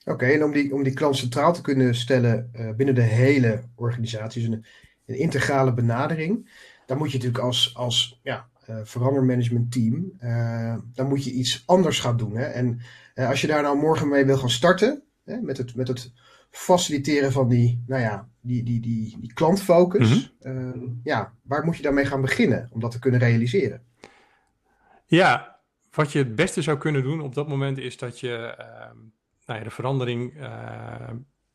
Oké, 0.05 0.27
en 0.27 0.45
om 0.45 0.53
die, 0.53 0.75
om 0.75 0.83
die 0.83 0.95
klant 0.95 1.17
centraal 1.17 1.53
te 1.53 1.61
kunnen 1.61 1.95
stellen 1.95 2.51
binnen 2.77 2.95
de 2.95 3.03
hele 3.03 3.63
organisatie, 3.75 4.49
dus 4.49 4.59
een 5.07 5.19
integrale 5.19 5.75
benadering. 5.75 6.51
Dan 6.87 6.99
moet 6.99 7.11
je 7.11 7.17
natuurlijk 7.17 7.45
als, 7.45 7.75
als 7.75 8.21
ja, 8.23 8.49
verandermanagement 8.83 9.73
team, 9.73 10.13
uh, 10.21 10.77
dan 10.93 11.09
moet 11.09 11.25
je 11.25 11.31
iets 11.31 11.63
anders 11.67 12.01
gaan 12.01 12.17
doen. 12.17 12.37
Hè? 12.37 12.45
En 12.45 12.81
uh, 13.15 13.29
als 13.29 13.41
je 13.41 13.47
daar 13.47 13.63
nou 13.63 13.79
morgen 13.79 14.09
mee 14.09 14.25
wil 14.25 14.37
gaan 14.37 14.51
starten, 14.51 15.03
hè, 15.25 15.41
met, 15.41 15.57
het, 15.57 15.75
met 15.75 15.89
het 15.89 16.13
faciliteren 16.51 17.33
van 17.33 17.49
die, 17.49 17.83
nou 17.87 18.03
ja, 18.03 18.29
die, 18.41 18.63
die, 18.63 18.81
die, 18.81 19.17
die 19.21 19.33
klantfocus, 19.33 20.31
mm 20.41 20.53
-hmm. 20.53 21.01
ja, 21.03 21.33
waar 21.43 21.65
moet 21.65 21.77
je 21.77 21.83
daarmee 21.83 22.05
gaan 22.05 22.21
beginnen 22.21 22.69
om 22.73 22.81
dat 22.81 22.91
te 22.91 22.99
kunnen 22.99 23.21
realiseren? 23.21 23.83
Ja, 25.07 25.61
wat 25.91 26.13
je 26.13 26.19
het 26.19 26.35
beste 26.35 26.63
zou 26.63 26.79
kunnen 26.79 27.03
doen 27.03 27.21
op 27.21 27.35
dat 27.35 27.49
moment 27.49 27.79
is 27.79 27.99
dat 27.99 28.21
je 28.21 28.35
ehm, 28.37 28.97
nou 29.47 29.59
ja, 29.59 29.65
de 29.65 29.71
verandering 29.71 30.35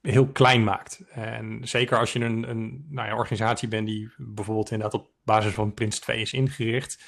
heel 0.02 0.28
klein 0.28 0.64
maakt. 0.64 1.02
En 1.10 1.60
zeker 1.64 1.98
als 1.98 2.14
je 2.14 2.20
een, 2.20 2.50
een 2.50 2.86
nou 2.90 3.08
ja, 3.08 3.16
organisatie 3.16 3.68
bent 3.68 3.88
die 3.88 4.12
bijvoorbeeld 4.18 4.72
inderdaad 4.72 5.02
op 5.02 5.10
basis 5.24 5.54
van 5.54 5.74
Prins 5.74 6.00
2 6.00 6.22
is 6.22 6.34
ingericht. 6.34 7.04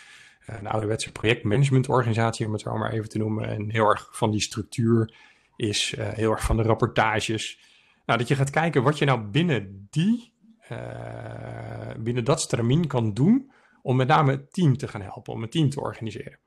Eh, 0.45 0.55
een 0.59 0.67
ouderwetse 0.67 1.11
projectmanagementorganisatie, 1.11 2.45
om 2.45 2.51
het 2.51 2.61
zo 2.61 2.77
maar 2.77 2.91
even 2.91 3.09
te 3.09 3.17
noemen. 3.17 3.47
En 3.47 3.69
heel 3.69 3.89
erg 3.89 4.09
van 4.11 4.31
die 4.31 4.41
structuur 4.41 5.13
is, 5.55 5.95
uh, 5.97 6.07
heel 6.07 6.31
erg 6.31 6.43
van 6.43 6.57
de 6.57 6.63
rapportages. 6.63 7.59
Nou, 8.05 8.19
dat 8.19 8.27
je 8.27 8.35
gaat 8.35 8.49
kijken 8.49 8.83
wat 8.83 8.97
je 8.97 9.05
nou 9.05 9.21
binnen 9.21 9.87
die, 9.89 10.33
uh, 10.71 11.95
binnen 11.99 12.23
dat 12.23 12.41
stramien 12.41 12.87
kan 12.87 13.13
doen 13.13 13.51
om 13.81 13.95
met 13.95 14.07
name 14.07 14.31
het 14.31 14.53
team 14.53 14.77
te 14.77 14.87
gaan 14.87 15.01
helpen, 15.01 15.33
om 15.33 15.43
een 15.43 15.49
team 15.49 15.69
te 15.69 15.79
organiseren. 15.81 16.39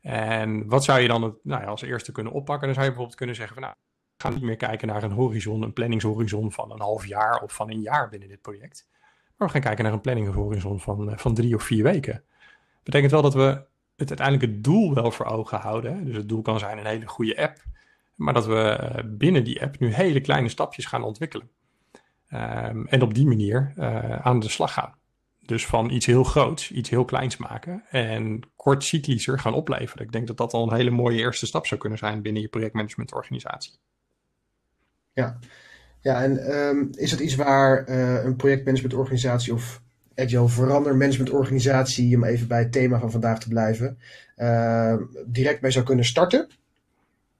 En 0.00 0.68
wat 0.68 0.84
zou 0.84 1.00
je 1.00 1.08
dan 1.08 1.22
het, 1.22 1.34
nou 1.42 1.62
ja, 1.62 1.68
als 1.68 1.82
eerste 1.82 2.12
kunnen 2.12 2.32
oppakken? 2.32 2.66
Dan 2.66 2.74
zou 2.74 2.86
je 2.86 2.90
bijvoorbeeld 2.90 3.18
kunnen 3.18 3.36
zeggen 3.36 3.54
van 3.54 3.64
nou, 3.64 3.76
gaan 4.18 4.34
niet 4.34 4.42
meer 4.42 4.56
kijken 4.56 4.88
naar 4.88 5.02
een 5.02 5.12
horizon, 5.12 5.62
een 5.62 5.72
planningshorizon 5.72 6.52
van 6.52 6.72
een 6.72 6.80
half 6.80 7.06
jaar 7.06 7.42
of 7.42 7.52
van 7.52 7.70
een 7.70 7.80
jaar 7.80 8.08
binnen 8.08 8.28
dit 8.28 8.40
project. 8.40 8.88
Maar 9.36 9.46
we 9.46 9.52
gaan 9.52 9.62
kijken 9.62 9.84
naar 9.84 9.92
een 9.92 10.00
planningshorizon 10.00 10.80
van, 10.80 11.12
van 11.18 11.34
drie 11.34 11.54
of 11.54 11.62
vier 11.62 11.82
weken. 11.82 12.24
Betekent 12.82 13.10
wel 13.10 13.22
dat 13.22 13.34
we 13.34 13.66
het 13.96 14.08
uiteindelijk 14.08 14.52
het 14.52 14.64
doel 14.64 14.94
wel 14.94 15.10
voor 15.10 15.26
ogen 15.26 15.58
houden. 15.58 16.04
Dus 16.04 16.16
het 16.16 16.28
doel 16.28 16.42
kan 16.42 16.58
zijn 16.58 16.78
een 16.78 16.86
hele 16.86 17.06
goede 17.06 17.42
app. 17.42 17.62
Maar 18.14 18.34
dat 18.34 18.46
we 18.46 18.60
eh, 18.60 19.04
binnen 19.04 19.44
die 19.44 19.62
app 19.62 19.78
nu 19.78 19.92
hele 19.92 20.20
kleine 20.20 20.48
stapjes 20.48 20.86
gaan 20.86 21.02
ontwikkelen. 21.02 21.50
Um, 22.32 22.86
en 22.86 23.02
op 23.02 23.14
die 23.14 23.26
manier 23.26 23.72
uh, 23.76 24.26
aan 24.26 24.40
de 24.40 24.48
slag 24.48 24.72
gaan. 24.72 24.94
Dus 25.40 25.66
van 25.66 25.90
iets 25.90 26.06
heel 26.06 26.24
groots, 26.24 26.70
iets 26.70 26.90
heel 26.90 27.04
kleins 27.04 27.36
maken 27.36 27.84
en 27.90 28.40
kort 28.56 28.84
cyclischer 28.84 29.38
gaan 29.38 29.54
opleveren. 29.54 30.04
Ik 30.04 30.12
denk 30.12 30.26
dat 30.26 30.36
dat 30.36 30.52
al 30.52 30.62
een 30.62 30.76
hele 30.76 30.90
mooie 30.90 31.18
eerste 31.18 31.46
stap 31.46 31.66
zou 31.66 31.80
kunnen 31.80 31.98
zijn 31.98 32.22
binnen 32.22 32.42
je 32.42 32.48
projectmanagementorganisatie. 32.48 33.72
Ja, 35.12 35.38
ja 36.00 36.22
en 36.22 36.58
um, 36.58 36.90
is 36.94 37.10
dat 37.10 37.20
iets 37.20 37.34
waar 37.34 37.88
uh, 37.88 38.24
een 38.24 38.36
projectmanagementorganisatie 38.36 39.52
of 39.52 39.82
agile 40.18 40.48
verandermanagementorganisatie, 40.48 42.16
om 42.16 42.24
even 42.24 42.48
bij 42.48 42.58
het 42.58 42.72
thema 42.72 42.98
van 42.98 43.10
vandaag 43.10 43.38
te 43.38 43.48
blijven, 43.48 43.98
uh, 44.36 44.96
direct 45.26 45.60
mee 45.60 45.70
zou 45.70 45.84
kunnen 45.84 46.04
starten? 46.04 46.48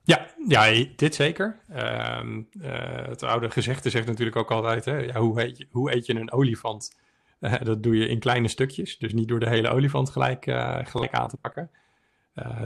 Ja, 0.02 0.26
ja, 0.46 0.84
dit 0.96 1.14
zeker. 1.14 1.56
Uh, 1.70 2.20
uh, 2.52 3.06
het 3.06 3.22
oude 3.22 3.50
gezegde 3.50 3.90
zegt 3.90 4.06
natuurlijk 4.06 4.36
ook 4.36 4.50
altijd: 4.50 4.84
hè, 4.84 4.96
ja, 4.96 5.20
hoe, 5.20 5.42
eet 5.42 5.58
je, 5.58 5.66
hoe 5.70 5.94
eet 5.94 6.06
je 6.06 6.14
een 6.14 6.32
olifant? 6.32 6.96
Uh, 7.40 7.54
dat 7.62 7.82
doe 7.82 7.96
je 7.96 8.08
in 8.08 8.18
kleine 8.18 8.48
stukjes, 8.48 8.98
dus 8.98 9.12
niet 9.12 9.28
door 9.28 9.40
de 9.40 9.48
hele 9.48 9.68
olifant 9.68 10.10
gelijk, 10.10 10.44
gelijk 10.84 11.12
aan 11.12 11.28
te 11.28 11.36
pakken. 11.36 11.70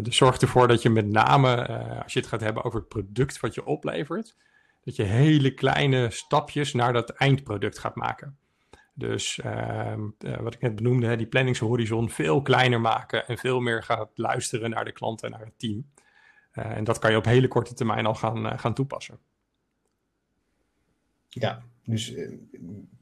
dus 0.02 0.16
zorg 0.16 0.37
ervoor 0.37 0.68
dat 0.68 0.82
je 0.82 0.90
met 0.90 1.06
name, 1.06 1.66
als 2.02 2.12
je 2.12 2.18
het 2.18 2.28
gaat 2.28 2.40
hebben 2.40 2.64
over 2.64 2.78
het 2.78 2.88
product 2.88 3.40
wat 3.40 3.54
je 3.54 3.64
oplevert, 3.64 4.35
dat 4.84 4.96
je 4.96 5.02
hele 5.02 5.54
kleine 5.54 6.10
stapjes 6.10 6.72
naar 6.72 6.92
dat 6.92 7.10
eindproduct 7.10 7.78
gaat 7.78 7.94
maken. 7.94 8.38
Dus 8.94 9.38
ehm, 9.38 10.08
wat 10.18 10.54
ik 10.54 10.60
net 10.60 10.74
benoemde, 10.74 11.06
hè, 11.06 11.16
die 11.16 11.26
planningshorizon 11.26 12.10
veel 12.10 12.42
kleiner 12.42 12.80
maken 12.80 13.26
en 13.26 13.38
veel 13.38 13.60
meer 13.60 13.82
gaat 13.82 14.10
luisteren 14.14 14.70
naar 14.70 14.84
de 14.84 14.92
klant 14.92 15.22
en 15.22 15.30
naar 15.30 15.44
het 15.44 15.58
team. 15.58 15.90
Uh, 16.54 16.76
en 16.76 16.84
dat 16.84 16.98
kan 16.98 17.10
je 17.10 17.16
op 17.16 17.24
hele 17.24 17.48
korte 17.48 17.74
termijn 17.74 18.06
al 18.06 18.14
gaan, 18.14 18.46
uh, 18.46 18.58
gaan 18.58 18.74
toepassen. 18.74 19.18
Ja, 21.28 21.62
dus 21.84 22.12
uh, 22.12 22.32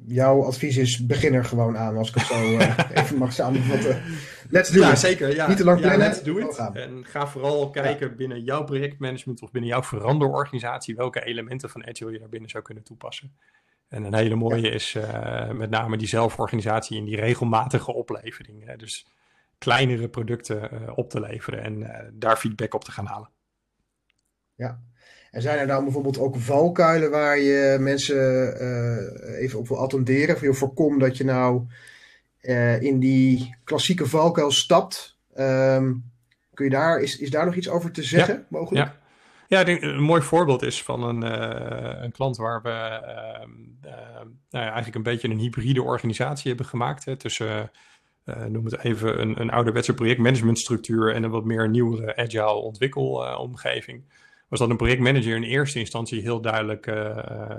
jouw 0.06 0.42
advies 0.42 0.76
is 0.76 1.06
begin 1.06 1.34
er 1.34 1.44
gewoon 1.44 1.76
aan, 1.76 1.96
als 1.96 2.08
ik 2.08 2.14
het 2.14 2.26
zo 2.26 2.58
even 3.00 3.18
mag 3.18 3.32
samenvatten. 3.32 4.02
Let's 4.48 4.70
do 4.70 4.80
ja, 4.80 4.90
it. 4.90 4.98
Zeker, 4.98 5.34
ja, 5.34 5.48
Niet 5.48 5.56
te 5.56 5.64
lang 5.64 5.80
plannen. 5.80 6.00
Ja, 6.00 6.06
let's 6.06 6.22
do 6.22 6.38
it. 6.38 6.56
En 6.72 7.04
ga 7.06 7.26
vooral 7.26 7.70
kijken 7.70 8.08
ja. 8.08 8.14
binnen 8.14 8.42
jouw 8.42 8.64
projectmanagement 8.64 9.42
of 9.42 9.50
binnen 9.50 9.70
jouw 9.70 9.82
veranderorganisatie 9.82 10.96
welke 10.96 11.24
elementen 11.24 11.70
van 11.70 11.86
Agile 11.86 12.12
je 12.12 12.18
daar 12.18 12.28
binnen 12.28 12.50
zou 12.50 12.64
kunnen 12.64 12.84
toepassen. 12.84 13.36
En 13.88 14.04
een 14.04 14.14
hele 14.14 14.34
mooie 14.34 14.62
ja. 14.62 14.70
is 14.70 14.96
met 15.52 15.70
name 15.70 15.96
die 15.96 16.08
zelforganisatie 16.08 16.98
en 16.98 17.04
die 17.04 17.16
regelmatige 17.16 17.94
oplevering. 17.94 18.66
Hè? 18.66 18.76
Dus 18.76 19.06
kleinere 19.58 20.08
producten 20.08 20.96
op 20.96 21.10
te 21.10 21.20
leveren 21.20 21.62
en 21.62 22.10
daar 22.14 22.36
feedback 22.36 22.74
op 22.74 22.84
te 22.84 22.92
gaan 22.92 23.06
halen. 23.06 23.30
Ja. 24.54 24.80
En 25.30 25.42
zijn 25.42 25.58
er 25.58 25.66
dan 25.66 25.84
bijvoorbeeld 25.84 26.18
ook 26.18 26.36
valkuilen 26.36 27.10
waar 27.10 27.38
je 27.38 27.76
mensen 27.80 28.16
uh, 28.62 29.42
even 29.42 29.58
op 29.58 29.68
wil 29.68 29.78
attenderen? 29.78 30.34
Of 30.34 30.40
je 30.40 30.54
voorkom 30.54 30.98
dat 30.98 31.16
je 31.16 31.24
nou 31.24 31.66
uh, 32.42 32.82
in 32.82 32.98
die 32.98 33.56
klassieke 33.64 34.06
valkuil 34.06 34.50
stapt. 34.50 35.18
Um, 35.38 36.04
kun 36.54 36.64
je 36.64 36.70
daar, 36.70 37.00
is, 37.00 37.18
is 37.18 37.30
daar 37.30 37.44
nog 37.44 37.54
iets 37.54 37.68
over 37.68 37.92
te 37.92 38.02
zeggen 38.02 38.34
ja. 38.34 38.44
mogelijk? 38.48 38.86
Ja. 38.86 38.98
Ja, 39.48 39.60
ik 39.60 39.66
denk, 39.66 39.82
een 39.82 40.02
mooi 40.02 40.22
voorbeeld 40.22 40.62
is 40.62 40.82
van 40.82 41.02
een, 41.02 41.24
uh, 41.24 42.02
een 42.02 42.12
klant 42.12 42.36
waar 42.36 42.62
we 42.62 42.68
uh, 42.68 43.96
nou 44.50 44.64
ja, 44.64 44.64
eigenlijk 44.64 44.94
een 44.94 45.02
beetje 45.02 45.28
een 45.28 45.38
hybride 45.38 45.82
organisatie 45.82 46.48
hebben 46.48 46.66
gemaakt. 46.66 47.04
Hè, 47.04 47.16
tussen, 47.16 47.70
noem 48.48 48.64
het 48.64 48.84
even, 48.84 49.20
een, 49.20 49.40
een 49.40 49.50
ouderwetse 49.50 49.94
projectmanagementstructuur 49.94 51.14
en 51.14 51.22
een 51.22 51.30
wat 51.30 51.44
meer 51.44 51.68
nieuwere 51.68 52.16
agile 52.16 52.52
ontwikkelomgeving 52.52 54.04
was 54.50 54.58
dat 54.58 54.70
een 54.70 54.76
projectmanager 54.76 55.36
in 55.36 55.42
eerste 55.42 55.78
instantie 55.78 56.20
heel 56.20 56.40
duidelijk 56.40 56.86
uh, 56.86 57.16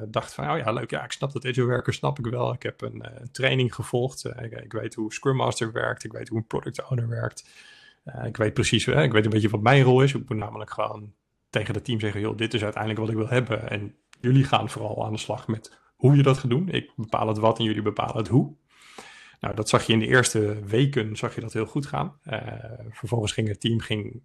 dacht 0.08 0.34
van, 0.34 0.52
oh 0.52 0.58
ja, 0.58 0.72
leuk, 0.72 0.90
ja, 0.90 1.04
ik 1.04 1.12
snap 1.12 1.32
dat 1.32 1.46
agile 1.46 1.66
werken, 1.66 1.94
snap 1.94 2.20
ik 2.20 2.26
wel. 2.26 2.54
Ik 2.54 2.64
heb 2.64 2.82
een, 2.82 2.96
uh, 2.96 3.26
training 3.32 3.76
gevolgd, 3.76 4.26
ik, 4.26 4.52
ik, 4.52 4.72
weet 4.72 4.94
hoe 4.94 5.14
Scrum 5.14 5.36
Master 5.36 5.72
werkt, 5.72 6.04
ik 6.04 6.12
weet 6.12 6.28
hoe 6.28 6.38
een 6.38 6.48
product 6.48 6.90
owner 6.90 7.08
werkt. 7.08 7.50
ik 8.26 8.38
weet 8.38 8.54
precies, 8.54 8.88
ik 8.88 9.12
weet 9.12 9.26
een 9.26 9.32
beetje 9.32 9.50
wat 9.50 9.62
mijn 9.62 9.84
rol 9.84 10.02
is. 10.02 10.14
Ik 10.14 10.30
moet 10.30 10.38
namelijk 10.38 10.72
gewoon 10.72 11.14
tegen 11.50 11.74
het 11.74 11.86
team 11.86 12.00
zeggen, 12.00 12.22
joh, 12.22 12.38
dit 12.38 12.54
is 12.54 12.64
uiteindelijk 12.64 13.02
wat 13.02 13.10
ik 13.10 13.16
wil 13.16 13.30
hebben. 13.30 13.70
En 13.70 13.96
jullie 14.20 14.44
gaan 14.44 14.70
vooral 14.70 15.06
aan 15.06 15.14
de 15.14 15.20
slag 15.20 15.48
met 15.48 15.78
hoe 15.96 16.16
je 16.16 16.24
dat 16.24 16.38
gaat 16.38 16.50
doen. 16.50 16.70
Ik 16.70 16.92
bepaal 16.96 17.28
het 17.28 17.38
wat 17.38 17.60
en 17.60 17.66
jullie 17.66 17.82
bepalen 17.82 18.18
het 18.18 18.28
hoe. 18.28 18.54
Nou, 19.40 19.56
dat 19.56 19.70
zag 19.70 19.84
je 19.84 19.94
in 19.94 20.00
de 20.00 20.08
eerste 20.08 20.66
weken, 20.66 21.16
zag 21.16 21.36
je 21.36 21.42
dat 21.42 21.54
heel 21.54 21.66
goed 21.66 21.86
gaan. 21.86 22.14
vervolgens 22.90 23.32
ging 23.32 23.48
het 23.48 23.60
team 23.60 23.80
ging, 23.80 24.24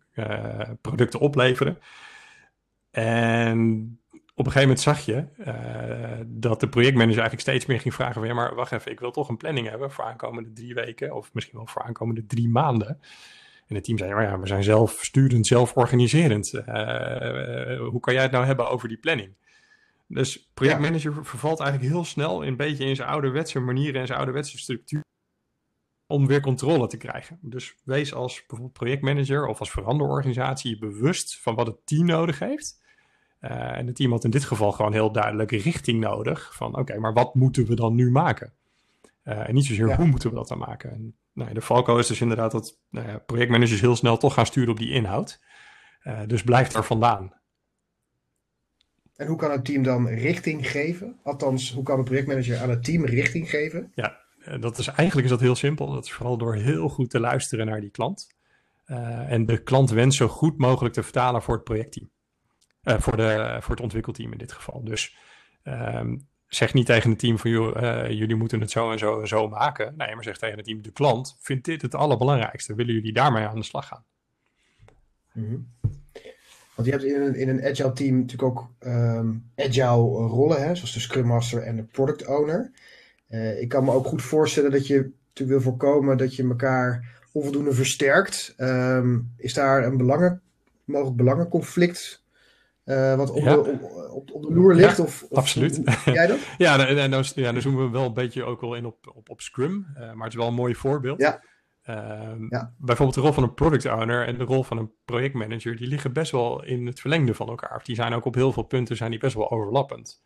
producten 0.81 1.21
opleveren. 1.21 1.79
En 2.97 4.01
op 4.35 4.47
een 4.47 4.53
gegeven 4.53 4.61
moment 4.61 4.81
zag 4.81 5.01
je 5.01 5.25
uh, 5.39 6.25
dat 6.27 6.61
de 6.61 6.69
projectmanager 6.69 7.19
eigenlijk 7.19 7.49
steeds 7.49 7.67
meer 7.67 7.81
ging 7.81 7.95
vragen 7.95 8.15
van 8.15 8.27
ja, 8.27 8.35
maar 8.35 8.55
wacht 8.55 8.73
even, 8.73 8.93
ik 8.93 9.01
wil 9.01 9.11
toch 9.11 9.29
een 9.29 9.37
planning 9.37 9.69
hebben 9.69 9.91
voor 9.91 10.05
aankomende 10.05 10.53
drie 10.53 10.75
weken 10.75 11.15
of 11.15 11.35
misschien 11.35 11.57
wel 11.57 11.67
voor 11.67 11.83
aankomende 11.83 12.27
drie 12.27 12.49
maanden. 12.49 13.01
En 13.67 13.75
het 13.75 13.85
team 13.85 13.99
zei, 13.99 14.15
maar 14.15 14.23
ja, 14.23 14.39
we 14.39 14.47
zijn 14.47 14.63
zelf 14.63 14.99
sturend, 15.01 15.47
zelf 15.47 15.75
organiserend. 15.75 16.53
Uh, 16.53 16.65
uh, 16.67 17.89
hoe 17.89 18.01
kan 18.01 18.15
jij 18.15 18.23
het 18.23 18.33
nou 18.33 18.45
hebben 18.45 18.69
over 18.71 18.89
die 18.89 18.99
planning? 18.99 19.35
Dus 20.09 20.51
projectmanager 20.55 21.15
ja. 21.15 21.25
vervalt 21.25 21.61
eigenlijk 21.61 21.93
heel 21.93 22.05
snel 22.05 22.47
een 22.47 22.57
beetje 22.57 22.85
in 22.85 22.97
zijn 22.97 23.09
ouderwetse 23.09 23.61
manieren 23.61 24.01
en 24.01 24.07
zijn 24.07 24.19
ouderwetse 24.19 24.59
structuur 24.59 25.05
om 26.07 26.27
weer 26.27 26.41
controle 26.41 26.87
te 26.87 26.97
krijgen. 26.97 27.39
Dus 27.43 27.77
wees 27.85 28.15
als 28.15 28.39
bijvoorbeeld 28.39 28.73
projectmanager 28.73 29.47
of 29.47 29.59
als 29.59 29.71
veranderorganisatie 29.71 30.79
bewust 30.79 31.41
van 31.41 31.55
wat 31.55 31.67
het 31.67 31.87
team 31.87 32.07
nodig 32.07 32.39
heeft. 32.39 32.85
Uh, 33.51 33.79
en 33.79 33.87
het 33.87 33.97
team 33.97 34.11
had 34.11 34.25
in 34.25 34.31
dit 34.31 34.45
geval 34.45 34.73
gewoon 34.73 34.93
heel 34.93 35.13
duidelijk 35.13 35.51
richting 35.51 36.01
nodig. 36.01 36.55
Van 36.55 36.69
oké, 36.69 36.81
okay, 36.81 36.97
maar 36.97 37.13
wat 37.13 37.35
moeten 37.35 37.67
we 37.67 37.75
dan 37.75 37.95
nu 37.95 38.11
maken? 38.11 38.53
Uh, 39.25 39.49
en 39.49 39.55
niet 39.55 39.65
zozeer 39.65 39.89
ja. 39.89 39.97
hoe 39.97 40.07
moeten 40.07 40.31
we 40.31 40.37
dat 40.37 40.49
dan 40.49 40.59
maken. 40.59 40.91
En, 40.91 41.17
nou, 41.33 41.55
de 41.55 41.61
valko 41.61 41.99
is 41.99 42.07
dus 42.07 42.21
inderdaad 42.21 42.51
dat 42.51 42.79
nou 42.91 43.09
ja, 43.09 43.19
projectmanagers 43.19 43.81
heel 43.81 43.97
snel 43.97 44.17
toch 44.17 44.35
gaan 44.35 44.47
sturen 44.47 44.71
op 44.71 44.79
die 44.79 44.91
inhoud. 44.91 45.41
Uh, 46.05 46.21
dus 46.27 46.43
blijf 46.43 46.75
er 46.75 46.85
vandaan. 46.85 47.35
En 49.17 49.27
hoe 49.27 49.37
kan 49.37 49.51
het 49.51 49.65
team 49.65 49.83
dan 49.83 50.09
richting 50.09 50.71
geven? 50.71 51.19
Althans, 51.23 51.73
hoe 51.73 51.83
kan 51.83 51.99
een 51.99 52.05
projectmanager 52.05 52.59
aan 52.59 52.71
het 52.71 52.85
team 52.85 53.05
richting 53.05 53.51
geven? 53.51 53.93
Ja, 53.95 54.21
dat 54.61 54.79
is 54.79 54.87
eigenlijk 54.87 55.25
is 55.25 55.33
dat 55.33 55.41
heel 55.41 55.55
simpel. 55.55 55.93
Dat 55.93 56.05
is 56.05 56.13
vooral 56.13 56.39
door 56.39 56.55
heel 56.55 56.89
goed 56.89 57.11
te 57.11 57.21
luisteren 57.21 57.67
naar 57.67 57.81
die 57.81 57.91
klant. 57.91 58.35
en 59.27 59.47
de 59.47 59.63
klantwens 59.63 60.17
zo 60.17 60.29
goed 60.29 60.59
mogelijk 60.59 60.95
te 60.95 61.03
vertalen 61.03 61.43
voor 61.43 61.55
het 61.55 61.65
projectteam. 61.65 62.11
Uh, 62.87 62.99
voor, 62.99 63.17
de, 63.17 63.57
voor 63.61 63.75
het 63.75 63.85
ontwikkelteam 63.85 64.33
in 64.33 64.39
dit 64.39 64.53
geval. 64.53 64.85
Dus 64.85 65.17
um, 65.65 66.29
zeg 66.47 66.75
niet 66.75 66.87
tegen 66.87 67.11
het 67.11 67.19
team 67.19 67.39
van 67.39 67.51
uh, 67.51 68.11
jullie 68.11 68.37
moeten 68.37 68.61
het 68.61 68.71
zo 68.71 68.91
en 68.91 68.99
zo 68.99 69.21
en 69.21 69.29
zo 69.29 69.49
maken. 69.49 69.95
Nee, 69.97 70.15
maar 70.15 70.25
zeg 70.25 70.39
tegen 70.39 70.57
het 70.57 70.67
team, 70.67 70.83
de 70.83 70.93
klant 70.93 71.37
vindt 71.41 71.65
dit 71.65 71.83
het 71.83 71.95
allerbelangrijkste. 71.95 72.75
Willen 72.75 72.95
jullie 72.95 73.13
daarmee 73.13 73.47
aan 73.47 73.59
de 73.59 73.65
slag 73.65 73.87
gaan? 73.87 74.05
Mm-hmm. 75.33 75.75
Want 76.75 76.89
je 76.89 76.95
hebt 76.95 77.05
in 77.05 77.23
een, 77.23 77.35
in 77.35 77.49
een 77.49 77.65
agile 77.65 77.93
team 77.93 78.17
natuurlijk 78.17 78.59
ook 78.59 78.71
um, 78.81 79.51
agile 79.57 80.27
rollen, 80.27 80.63
hè, 80.63 80.75
zoals 80.75 80.93
de 80.93 81.01
Scrum 81.01 81.27
Master 81.27 81.63
en 81.63 81.77
de 81.77 81.83
Product 81.83 82.27
Owner. 82.27 82.73
Uh, 83.31 83.61
ik 83.61 83.69
kan 83.69 83.85
me 83.85 83.93
ook 83.93 84.07
goed 84.07 84.23
voorstellen 84.23 84.71
dat 84.71 84.87
je 84.87 84.95
natuurlijk 84.95 85.59
wil 85.59 85.73
voorkomen 85.73 86.17
dat 86.17 86.37
je 86.37 86.43
elkaar 86.43 87.19
onvoldoende 87.33 87.73
versterkt. 87.73 88.55
Um, 88.57 89.33
is 89.37 89.55
daar 89.55 89.85
een 89.85 89.97
belangen, 89.97 90.43
mogelijk 90.85 91.17
belangenconflict 91.17 92.25
uh, 92.87 93.17
wat 93.17 93.31
op, 93.31 93.43
ja. 93.43 93.55
de, 93.55 93.79
op, 94.11 94.31
op, 94.33 94.43
de 94.43 94.53
loer 94.53 94.75
ligt? 94.75 94.97
Ja, 94.97 95.03
of, 95.03 95.27
of, 95.29 95.39
absoluut. 95.39 95.81
jij 96.05 96.27
dat? 96.27 96.39
ja, 96.59 96.87
en, 96.87 96.99
en, 96.99 97.11
dan, 97.11 97.25
ja, 97.35 97.53
dan 97.53 97.61
zoomen 97.63 97.85
we 97.85 97.91
wel 97.91 98.07
een 98.07 98.15
beetje 98.15 98.45
ook 98.45 98.61
wel 98.61 98.75
in 98.75 98.87
op, 98.87 99.13
op, 99.15 99.31
op 99.31 99.41
Scrum. 99.41 99.87
Uh, 99.95 100.01
maar 100.01 100.25
het 100.25 100.33
is 100.33 100.39
wel 100.39 100.49
een 100.49 100.55
mooi 100.55 100.75
voorbeeld. 100.75 101.21
Ja. 101.21 101.43
Uh, 101.91 102.49
ja. 102.49 102.75
Bijvoorbeeld 102.79 103.17
de 103.17 103.23
rol 103.23 103.33
van 103.33 103.43
een 103.43 103.55
product 103.55 103.87
owner 103.87 104.27
en 104.27 104.39
de 104.39 104.45
rol 104.45 104.63
van 104.63 104.79
een 104.79 104.93
projectmanager, 105.05 105.77
die 105.77 105.89
liggen 105.89 106.13
best 106.13 106.33
wel 106.33 106.65
in 106.65 106.87
het 106.87 107.01
verlengde 107.01 107.35
van 107.35 107.49
elkaar. 107.49 107.77
Of 107.77 107.83
die 107.83 107.95
zijn 107.95 108.13
ook 108.13 108.25
op 108.25 108.35
heel 108.35 108.53
veel 108.53 108.63
punten 108.63 108.97
zijn 108.97 109.11
die 109.11 109.21
best 109.21 109.35
wel 109.35 109.51
overlappend. 109.51 110.23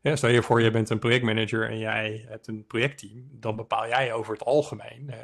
Ja, 0.00 0.16
stel 0.16 0.30
je 0.30 0.42
voor, 0.42 0.62
je 0.62 0.70
bent 0.70 0.90
een 0.90 0.98
projectmanager 0.98 1.70
en 1.70 1.78
jij 1.78 2.24
hebt 2.28 2.46
een 2.46 2.64
projectteam, 2.66 3.28
dan 3.30 3.56
bepaal 3.56 3.88
jij 3.88 4.12
over 4.12 4.32
het 4.32 4.44
algemeen, 4.44 5.14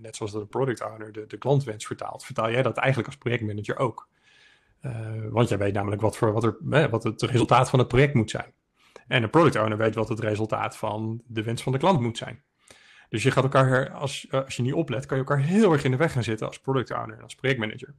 net 0.00 0.16
zoals 0.16 0.32
dat 0.32 0.40
een 0.40 0.48
product 0.48 0.84
owner 0.84 1.12
de, 1.12 1.26
de 1.26 1.36
klantwens 1.36 1.86
vertaalt, 1.86 2.24
vertaal 2.24 2.50
jij 2.50 2.62
dat 2.62 2.76
eigenlijk 2.76 3.08
als 3.08 3.18
projectmanager 3.18 3.78
ook. 3.78 4.08
Uh, 4.82 4.92
want 5.30 5.48
jij 5.48 5.58
weet 5.58 5.74
namelijk 5.74 6.02
wat, 6.02 6.16
voor, 6.16 6.32
wat, 6.32 6.44
er, 6.44 6.56
wat 6.90 7.04
het 7.04 7.22
resultaat 7.22 7.70
van 7.70 7.78
het 7.78 7.88
project 7.88 8.14
moet 8.14 8.30
zijn. 8.30 8.52
En 9.06 9.22
een 9.22 9.30
product 9.30 9.56
owner 9.56 9.76
weet 9.76 9.94
wat 9.94 10.08
het 10.08 10.20
resultaat 10.20 10.76
van 10.76 11.22
de 11.26 11.42
wens 11.42 11.62
van 11.62 11.72
de 11.72 11.78
klant 11.78 12.00
moet 12.00 12.18
zijn. 12.18 12.42
Dus 13.08 13.22
je 13.22 13.30
gaat 13.30 13.44
elkaar, 13.44 13.90
als, 13.90 14.26
als 14.30 14.56
je 14.56 14.62
niet 14.62 14.72
oplet, 14.72 15.06
kan 15.06 15.16
je 15.16 15.24
elkaar 15.24 15.44
heel 15.44 15.72
erg 15.72 15.84
in 15.84 15.90
de 15.90 15.96
weg 15.96 16.12
gaan 16.12 16.22
zitten 16.22 16.46
als 16.46 16.60
product 16.60 16.90
owner 16.92 17.16
en 17.16 17.22
als 17.22 17.34
projectmanager. 17.34 17.94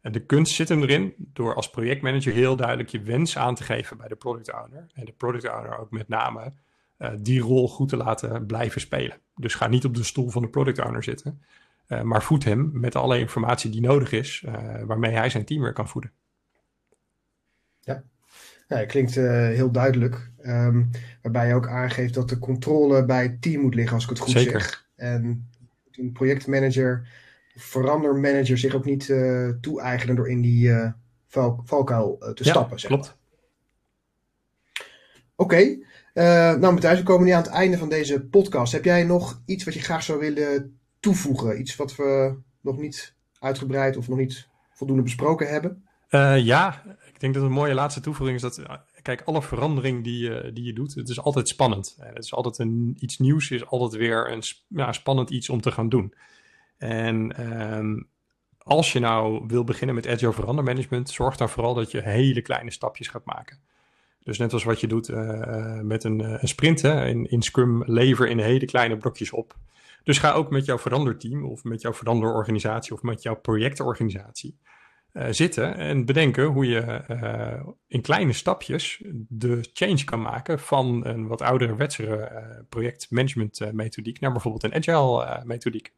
En 0.00 0.12
de 0.12 0.26
kunst 0.26 0.54
zit 0.54 0.68
hem 0.68 0.82
erin 0.82 1.14
door 1.16 1.54
als 1.54 1.70
projectmanager 1.70 2.32
heel 2.32 2.56
duidelijk 2.56 2.88
je 2.88 3.02
wens 3.02 3.38
aan 3.38 3.54
te 3.54 3.62
geven 3.62 3.96
bij 3.96 4.08
de 4.08 4.16
product 4.16 4.52
owner. 4.52 4.86
En 4.94 5.04
de 5.04 5.12
product 5.12 5.48
owner 5.48 5.78
ook 5.78 5.90
met 5.90 6.08
name 6.08 6.52
die 7.18 7.40
rol 7.40 7.68
goed 7.68 7.88
te 7.88 7.96
laten 7.96 8.46
blijven 8.46 8.80
spelen. 8.80 9.20
Dus 9.36 9.54
ga 9.54 9.66
niet 9.66 9.84
op 9.84 9.94
de 9.94 10.04
stoel 10.04 10.30
van 10.30 10.42
de 10.42 10.48
product 10.48 10.80
owner 10.84 11.02
zitten, 11.02 11.42
maar 11.86 12.22
voed 12.22 12.44
hem 12.44 12.70
met 12.72 12.96
alle 12.96 13.18
informatie 13.18 13.70
die 13.70 13.80
nodig 13.80 14.12
is, 14.12 14.44
waarmee 14.86 15.12
hij 15.12 15.30
zijn 15.30 15.44
team 15.44 15.62
weer 15.62 15.72
kan 15.72 15.88
voeden. 15.88 16.12
Ja, 17.80 18.02
ja 18.68 18.84
klinkt 18.84 19.14
heel 19.14 19.70
duidelijk. 19.70 20.30
Um, 20.42 20.90
waarbij 21.22 21.48
je 21.48 21.54
ook 21.54 21.68
aangeeft 21.68 22.14
dat 22.14 22.28
de 22.28 22.38
controle 22.38 23.04
bij 23.04 23.22
het 23.22 23.42
team 23.42 23.60
moet 23.60 23.74
liggen, 23.74 23.94
als 23.94 24.04
ik 24.04 24.10
het 24.10 24.18
goed 24.18 24.30
Zeker. 24.30 24.60
zeg. 24.60 24.88
En 24.96 25.50
een 25.92 26.12
projectmanager, 26.12 27.08
verandermanager 27.54 28.58
zich 28.58 28.74
ook 28.74 28.84
niet 28.84 29.14
toe-eigenen 29.60 30.16
door 30.16 30.28
in 30.28 30.40
die 30.40 30.72
val, 31.26 31.60
valkuil 31.64 32.18
te 32.18 32.44
ja, 32.44 32.50
stappen. 32.50 32.80
Zeg 32.80 32.90
klopt. 32.90 33.16
Oké, 35.36 35.54
okay. 35.54 35.82
nou 36.58 36.72
Matthijs, 36.72 36.98
we 36.98 37.04
komen 37.04 37.26
nu 37.26 37.32
aan 37.32 37.42
het 37.42 37.50
einde 37.50 37.78
van 37.78 37.88
deze 37.88 38.20
podcast. 38.20 38.72
Heb 38.72 38.84
jij 38.84 39.04
nog 39.04 39.42
iets 39.46 39.64
wat 39.64 39.74
je 39.74 39.80
graag 39.80 40.02
zou 40.02 40.18
willen 40.18 40.80
toevoegen? 41.02 41.60
Iets 41.60 41.76
wat 41.76 41.96
we 41.96 42.36
nog 42.60 42.78
niet 42.78 43.14
uitgebreid 43.38 43.96
of 43.96 44.08
nog 44.08 44.18
niet 44.18 44.48
voldoende 44.72 45.02
besproken 45.02 45.48
hebben? 45.48 45.86
ja, 46.42 46.82
ik 47.06 47.20
denk 47.20 47.34
dat 47.34 47.42
een 47.42 47.50
mooie 47.52 47.74
laatste 47.74 48.00
toevoeging 48.00 48.36
is 48.36 48.42
dat 48.42 48.62
kijk, 49.02 49.22
alle 49.24 49.42
verandering 49.42 50.04
die 50.04 50.18
je, 50.18 50.50
die 50.54 50.64
je 50.64 50.72
doet, 50.72 50.94
het 50.94 51.08
is 51.08 51.20
altijd 51.20 51.48
spannend. 51.48 51.96
Het 52.00 52.24
is 52.24 52.34
altijd 52.34 52.58
een, 52.58 52.96
iets 52.98 53.18
nieuws, 53.18 53.50
is 53.50 53.66
altijd 53.66 53.92
weer 53.92 54.32
een 54.32 54.42
ja, 54.68 54.92
spannend 54.92 55.30
iets 55.30 55.48
om 55.48 55.60
te 55.60 55.72
gaan 55.72 55.88
doen. 55.88 56.14
En 56.78 57.46
um, 57.76 58.08
als 58.58 58.92
je 58.92 58.98
nou 58.98 59.44
wil 59.46 59.64
beginnen 59.64 59.94
met 59.94 60.06
agile 60.06 60.32
verandermanagement, 60.32 61.10
zorg 61.10 61.36
dan 61.36 61.48
vooral 61.48 61.74
dat 61.74 61.90
je 61.90 62.02
hele 62.02 62.42
kleine 62.42 62.70
stapjes 62.70 63.08
gaat 63.08 63.24
maken. 63.24 63.58
Dus 64.22 64.38
net 64.38 64.52
als 64.52 64.64
wat 64.64 64.80
je 64.80 64.86
doet 64.86 65.08
met 65.82 66.04
een, 66.04 66.20
een 66.42 66.48
sprint, 66.48 66.82
hè, 66.82 67.06
in, 67.06 67.30
in 67.30 67.42
Scrum 67.42 67.82
lever 67.86 68.28
in 68.28 68.38
hele 68.38 68.64
kleine 68.64 68.96
blokjes 68.96 69.30
op. 69.30 69.56
Dus 70.04 70.18
ga 70.18 70.32
ook 70.32 70.50
met 70.50 70.64
jouw 70.64 70.78
veranderteam 70.78 71.44
of 71.44 71.64
met 71.64 71.80
jouw 71.80 71.92
veranderorganisatie 71.92 72.92
of 72.92 73.02
met 73.02 73.22
jouw 73.22 73.34
projectorganisatie 73.34 74.58
uh, 75.12 75.26
zitten 75.30 75.74
en 75.74 76.04
bedenken 76.04 76.44
hoe 76.44 76.66
je 76.66 77.04
uh, 77.08 77.66
in 77.86 78.02
kleine 78.02 78.32
stapjes 78.32 79.02
de 79.28 79.68
change 79.72 80.04
kan 80.04 80.22
maken 80.22 80.58
van 80.58 81.06
een 81.06 81.26
wat 81.26 81.42
oudere 81.42 81.76
wetsere 81.76 82.30
uh, 82.30 82.60
projectmanagement 82.68 83.72
methodiek 83.72 84.20
naar 84.20 84.32
bijvoorbeeld 84.32 84.62
een 84.62 84.74
agile 84.74 85.42
methodiek. 85.44 85.92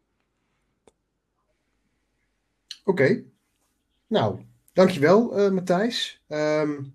Oké, 2.85 3.23
nou, 4.07 4.41
dankjewel 4.73 5.51
Matthijs. 5.51 6.23
Um, 6.29 6.95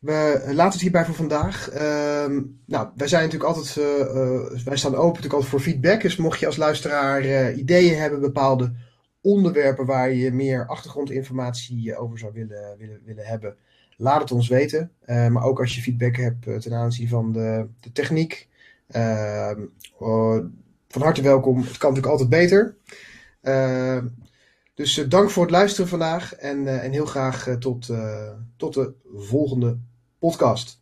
we 0.00 0.42
laten 0.46 0.72
het 0.72 0.80
hierbij 0.80 1.04
voor 1.04 1.14
vandaag. 1.14 1.70
Um, 2.26 2.60
nou, 2.66 2.88
wij 2.96 3.08
zijn 3.08 3.24
natuurlijk 3.24 3.50
altijd, 3.50 3.74
wij 4.64 4.76
staan 4.76 4.94
open 4.94 5.06
natuurlijk 5.06 5.32
altijd 5.32 5.50
voor 5.50 5.60
feedback. 5.60 6.00
Dus 6.00 6.16
mocht 6.16 6.40
je 6.40 6.46
als 6.46 6.56
luisteraar 6.56 7.52
ideeën 7.52 7.98
hebben, 7.98 8.20
bepaalde 8.20 8.72
onderwerpen 9.20 9.86
waar 9.86 10.12
je 10.12 10.32
meer 10.32 10.66
achtergrondinformatie 10.66 11.96
over 11.96 12.18
zou 12.18 12.32
willen, 12.32 12.76
willen, 12.78 13.00
willen 13.04 13.24
hebben, 13.24 13.56
laat 13.96 14.20
het 14.20 14.32
ons 14.32 14.48
weten. 14.48 14.90
Maar 15.06 15.42
ook 15.42 15.60
als 15.60 15.74
je 15.74 15.82
feedback 15.82 16.16
hebt 16.16 16.62
ten 16.62 16.74
aanzien 16.74 17.08
van 17.08 17.32
de, 17.32 17.66
de 17.80 17.92
techniek, 17.92 18.48
uh, 18.96 19.50
van 20.88 21.02
harte 21.02 21.22
welkom. 21.22 21.58
Het 21.58 21.78
kan 21.78 21.92
natuurlijk 21.92 22.20
altijd 22.20 22.28
beter. 22.28 22.76
dus 24.74 24.94
dank 25.08 25.30
voor 25.30 25.42
het 25.42 25.52
luisteren 25.52 25.88
vandaag 25.88 26.34
en, 26.34 26.80
en 26.80 26.92
heel 26.92 27.06
graag 27.06 27.56
tot, 27.58 27.90
tot 28.56 28.74
de 28.74 28.92
volgende 29.16 29.78
podcast. 30.20 30.79